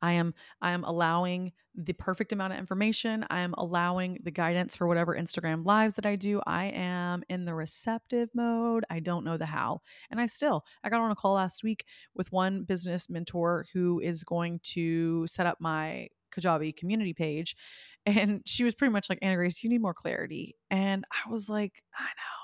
[0.03, 3.25] I am I am allowing the perfect amount of information.
[3.31, 6.41] I am allowing the guidance for whatever Instagram lives that I do.
[6.47, 8.85] I am in the receptive mode.
[8.91, 9.81] I don't know the how.
[10.11, 11.85] And I still I got on a call last week
[12.15, 17.57] with one business mentor who is going to set up my Kajabi community page
[18.07, 20.57] and she was pretty much like Anna Grace, you need more clarity.
[20.71, 22.41] And I was like, I know.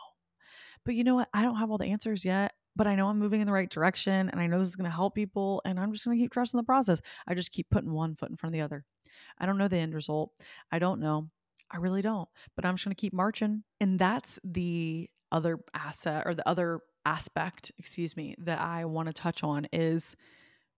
[0.85, 1.29] But you know what?
[1.33, 3.71] I don't have all the answers yet but I know I'm moving in the right
[3.71, 6.23] direction and I know this is going to help people and I'm just going to
[6.23, 7.01] keep trusting the process.
[7.27, 8.85] I just keep putting one foot in front of the other.
[9.39, 10.33] I don't know the end result.
[10.71, 11.31] I don't know.
[11.71, 13.65] I really don't, but I'm just going to keep marching.
[13.81, 19.15] And that's the other asset or the other aspect, excuse me, that I want to
[19.15, 20.15] touch on is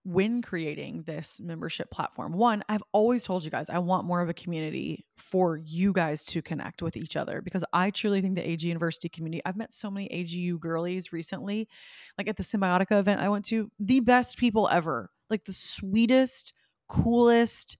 [0.08, 2.32] when creating this membership platform.
[2.32, 6.24] One, I've always told you guys I want more of a community for you guys
[6.26, 9.70] to connect with each other because I truly think the AG University community, I've met
[9.70, 11.68] so many AGU girlies recently,
[12.16, 16.54] like at the Cymbiotika event I went to, the best people ever, like the sweetest,
[16.88, 17.76] coolest,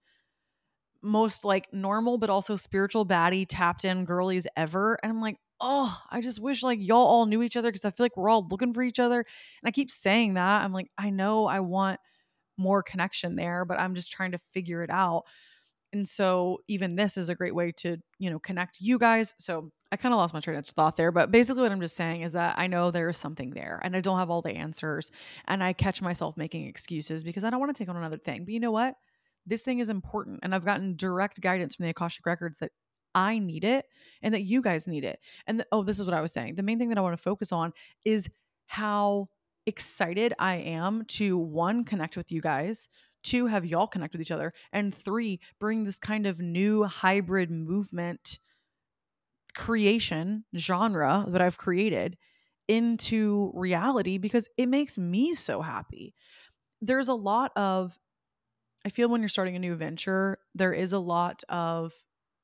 [1.01, 4.99] most like normal but also spiritual baddie tapped in girlies ever.
[5.01, 7.89] And I'm like, oh, I just wish like y'all all knew each other because I
[7.89, 9.17] feel like we're all looking for each other.
[9.17, 10.63] And I keep saying that.
[10.63, 11.99] I'm like, I know I want
[12.59, 15.23] more connection there, but I'm just trying to figure it out.
[15.91, 19.33] And so even this is a great way to, you know, connect you guys.
[19.39, 21.95] So I kind of lost my train of thought there, but basically what I'm just
[21.95, 24.51] saying is that I know there is something there and I don't have all the
[24.51, 25.09] answers
[25.47, 28.45] and I catch myself making excuses because I don't want to take on another thing.
[28.45, 28.95] But you know what?
[29.47, 32.71] This thing is important and I've gotten direct guidance from the Akashic records that
[33.15, 33.85] I need it
[34.21, 35.19] and that you guys need it.
[35.47, 36.55] And the, oh, this is what I was saying.
[36.55, 37.73] The main thing that I want to focus on
[38.05, 38.29] is
[38.67, 39.29] how
[39.65, 42.87] excited I am to one, connect with you guys,
[43.23, 47.51] two, have y'all connect with each other, and three, bring this kind of new hybrid
[47.51, 48.39] movement
[49.55, 52.17] creation genre that I've created
[52.67, 56.13] into reality because it makes me so happy.
[56.81, 57.99] There's a lot of,
[58.85, 61.93] I feel when you're starting a new venture, there is a lot of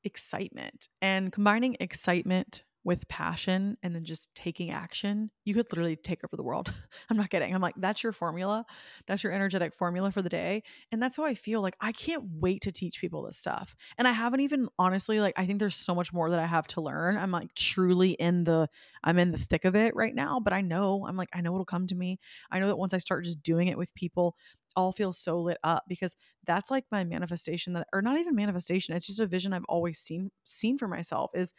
[0.04, 6.22] excitement and combining excitement with passion and then just taking action, you could literally take
[6.24, 6.72] over the world.
[7.10, 7.52] I'm not kidding.
[7.52, 8.64] I'm like, that's your formula.
[9.08, 10.62] That's your energetic formula for the day.
[10.92, 11.60] And that's how I feel.
[11.60, 13.74] Like, I can't wait to teach people this stuff.
[13.98, 16.68] And I haven't even, honestly, like, I think there's so much more that I have
[16.68, 17.18] to learn.
[17.18, 18.68] I'm like truly in the,
[19.02, 21.54] I'm in the thick of it right now, but I know, I'm like, I know
[21.54, 22.20] it'll come to me.
[22.52, 24.36] I know that once I start just doing it with people,
[24.76, 26.14] I'll feel so lit up because
[26.44, 28.94] that's like my manifestation that, or not even manifestation.
[28.94, 31.52] It's just a vision I've always seen, seen for myself is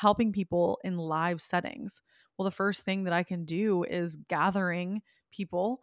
[0.00, 2.00] helping people in live settings.
[2.38, 5.82] Well, the first thing that I can do is gathering people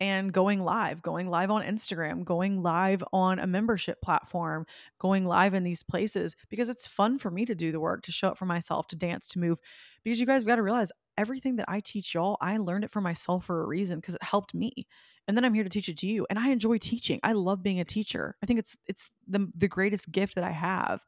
[0.00, 4.64] and going live, going live on Instagram, going live on a membership platform,
[4.98, 8.12] going live in these places because it's fun for me to do the work, to
[8.12, 9.58] show up for myself, to dance, to move.
[10.02, 13.02] Because you guys got to realize everything that I teach y'all, I learned it for
[13.02, 14.86] myself for a reason because it helped me.
[15.28, 16.26] And then I'm here to teach it to you.
[16.30, 17.20] And I enjoy teaching.
[17.22, 18.36] I love being a teacher.
[18.42, 21.04] I think it's it's the the greatest gift that I have.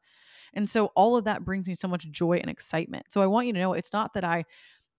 [0.53, 3.07] And so all of that brings me so much joy and excitement.
[3.09, 4.45] So I want you to know it's not that I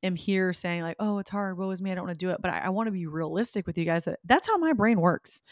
[0.02, 2.30] am here saying like, oh, it's hard, woe is me, I don't want to do
[2.32, 2.38] it.
[2.40, 5.00] But I, I want to be realistic with you guys that that's how my brain
[5.00, 5.42] works.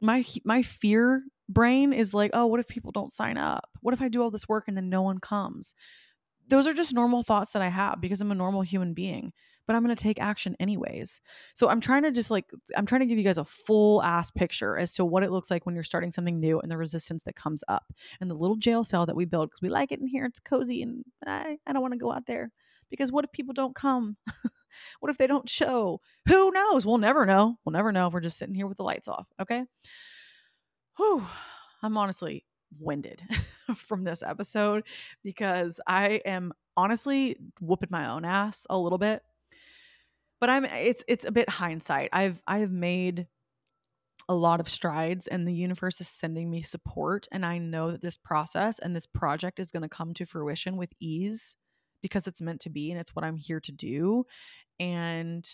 [0.00, 3.68] My my fear brain is like, oh, what if people don't sign up?
[3.80, 5.74] What if I do all this work and then no one comes?
[6.48, 9.32] Those are just normal thoughts that I have because I'm a normal human being
[9.68, 11.20] but I'm going to take action anyways.
[11.52, 14.30] So I'm trying to just like, I'm trying to give you guys a full ass
[14.30, 17.22] picture as to what it looks like when you're starting something new and the resistance
[17.24, 17.84] that comes up
[18.18, 20.24] and the little jail cell that we build because we like it in here.
[20.24, 22.50] It's cozy and I, I don't want to go out there
[22.88, 24.16] because what if people don't come?
[25.00, 26.00] what if they don't show?
[26.28, 26.86] Who knows?
[26.86, 27.58] We'll never know.
[27.66, 29.26] We'll never know if we're just sitting here with the lights off.
[29.38, 29.64] Okay.
[30.96, 31.26] Whew.
[31.82, 32.46] I'm honestly
[32.80, 33.22] winded
[33.76, 34.84] from this episode
[35.22, 39.22] because I am honestly whooping my own ass a little bit
[40.40, 42.10] but I'm it's it's a bit hindsight.
[42.12, 43.26] I've I have made
[44.28, 48.02] a lot of strides and the universe is sending me support and I know that
[48.02, 51.56] this process and this project is going to come to fruition with ease
[52.02, 54.24] because it's meant to be and it's what I'm here to do.
[54.78, 55.48] And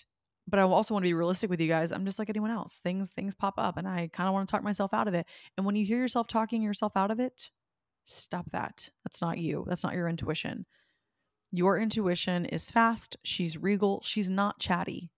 [0.47, 1.91] but I also want to be realistic with you guys.
[1.91, 2.81] I'm just like anyone else.
[2.81, 5.27] Things things pop up and I kind of want to talk myself out of it.
[5.57, 7.51] And when you hear yourself talking yourself out of it,
[8.05, 8.91] stop that.
[9.05, 9.65] That's not you.
[9.69, 10.67] That's not your intuition.
[11.55, 13.17] Your intuition is fast.
[13.23, 14.01] She's regal.
[14.03, 15.13] She's not chatty.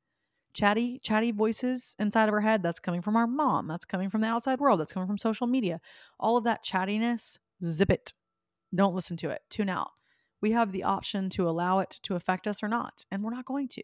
[0.53, 3.66] Chatty, chatty voices inside of her head, that's coming from our mom.
[3.66, 4.78] That's coming from the outside world.
[4.78, 5.80] That's coming from social media.
[6.20, 8.12] All of that chattiness, zip it.
[8.74, 9.41] Don't listen to it.
[9.49, 9.93] Tune out.
[10.43, 13.47] We have the option to allow it to affect us or not, and we're not
[13.47, 13.82] going to.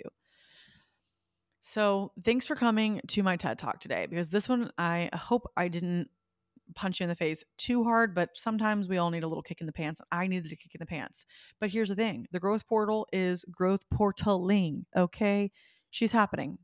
[1.62, 5.68] So, thanks for coming to my TED Talk today because this one I hope I
[5.68, 6.10] didn't
[6.74, 9.60] punch you in the face too hard, but sometimes we all need a little kick
[9.60, 10.00] in the pants.
[10.10, 11.24] I needed a kick in the pants.
[11.60, 14.84] But here's the thing the growth portal is growth portaling.
[14.96, 15.50] Okay.
[15.90, 16.58] She's happening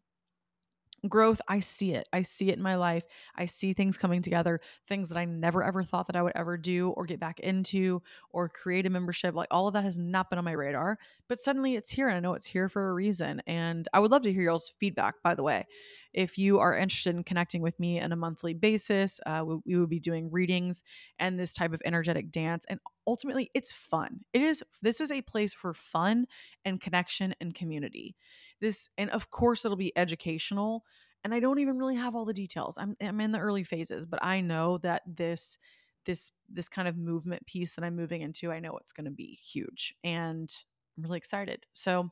[1.08, 2.08] growth i see it.
[2.12, 3.04] I see it in my life.
[3.36, 6.56] I see things coming together things that i never ever thought that i would ever
[6.56, 10.30] do or get back into or create a membership like all of that has not
[10.30, 12.94] been on my radar but suddenly it's here and i know it's here for a
[12.94, 15.66] reason and i would love to hear y'all's feedback by the way.
[16.14, 19.78] If you are interested in connecting with me on a monthly basis uh, we, we
[19.78, 20.82] would be doing readings
[21.18, 24.20] and this type of energetic dance and ultimately it's fun.
[24.32, 26.26] It is this is a place for fun
[26.64, 28.16] and connection and community
[28.60, 30.84] this and of course it'll be educational
[31.24, 32.78] and i don't even really have all the details.
[32.78, 35.58] I'm i'm in the early phases but i know that this
[36.04, 39.10] this this kind of movement piece that i'm moving into i know it's going to
[39.10, 40.52] be huge and
[40.96, 41.66] i'm really excited.
[41.72, 42.10] So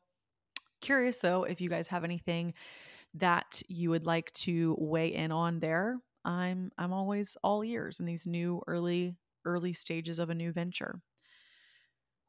[0.80, 2.54] curious though if you guys have anything
[3.14, 5.98] that you would like to weigh in on there.
[6.24, 11.00] I'm i'm always all ears in these new early early stages of a new venture.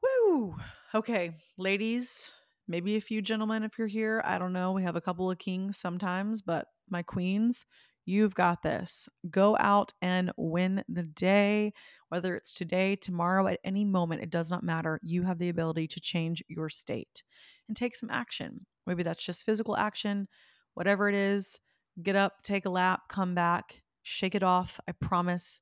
[0.02, 0.56] Woo
[0.94, 2.32] okay ladies
[2.68, 4.22] maybe a few gentlemen if you're here.
[4.26, 4.72] I don't know.
[4.72, 7.66] We have a couple of kings sometimes, but my queens,
[8.06, 9.10] you've got this.
[9.30, 11.74] Go out and win the day,
[12.10, 15.00] whether it's today, tomorrow, at any moment, it does not matter.
[15.04, 17.24] You have the ability to change your state
[17.68, 18.66] and take some action.
[18.86, 20.28] Maybe that's just physical action,
[20.74, 21.60] whatever it is.
[22.02, 24.80] Get up, take a lap, come back, shake it off.
[24.88, 25.62] I promise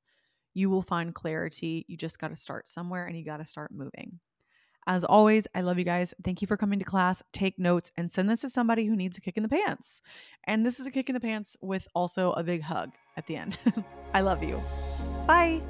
[0.54, 1.84] you will find clarity.
[1.88, 4.20] You just got to start somewhere and you got to start moving.
[4.86, 6.14] As always, I love you guys.
[6.22, 7.22] Thank you for coming to class.
[7.32, 10.00] Take notes and send this to somebody who needs a kick in the pants.
[10.44, 13.36] And this is a kick in the pants with also a big hug at the
[13.36, 13.58] end.
[14.14, 14.60] I love you.
[15.26, 15.60] Bye.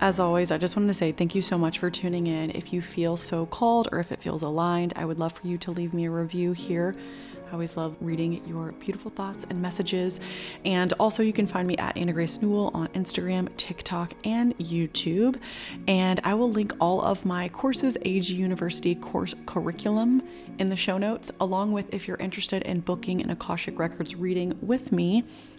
[0.00, 2.50] As always, I just wanted to say thank you so much for tuning in.
[2.50, 5.58] If you feel so called or if it feels aligned, I would love for you
[5.58, 6.94] to leave me a review here
[7.48, 10.18] I always love reading your beautiful thoughts and messages.
[10.64, 15.40] And also, you can find me at Anna Grace Newell on Instagram, TikTok, and YouTube.
[15.86, 20.22] And I will link all of my courses, AG University course curriculum,
[20.58, 24.58] in the show notes, along with if you're interested in booking an Akashic Records reading
[24.60, 25.24] with me.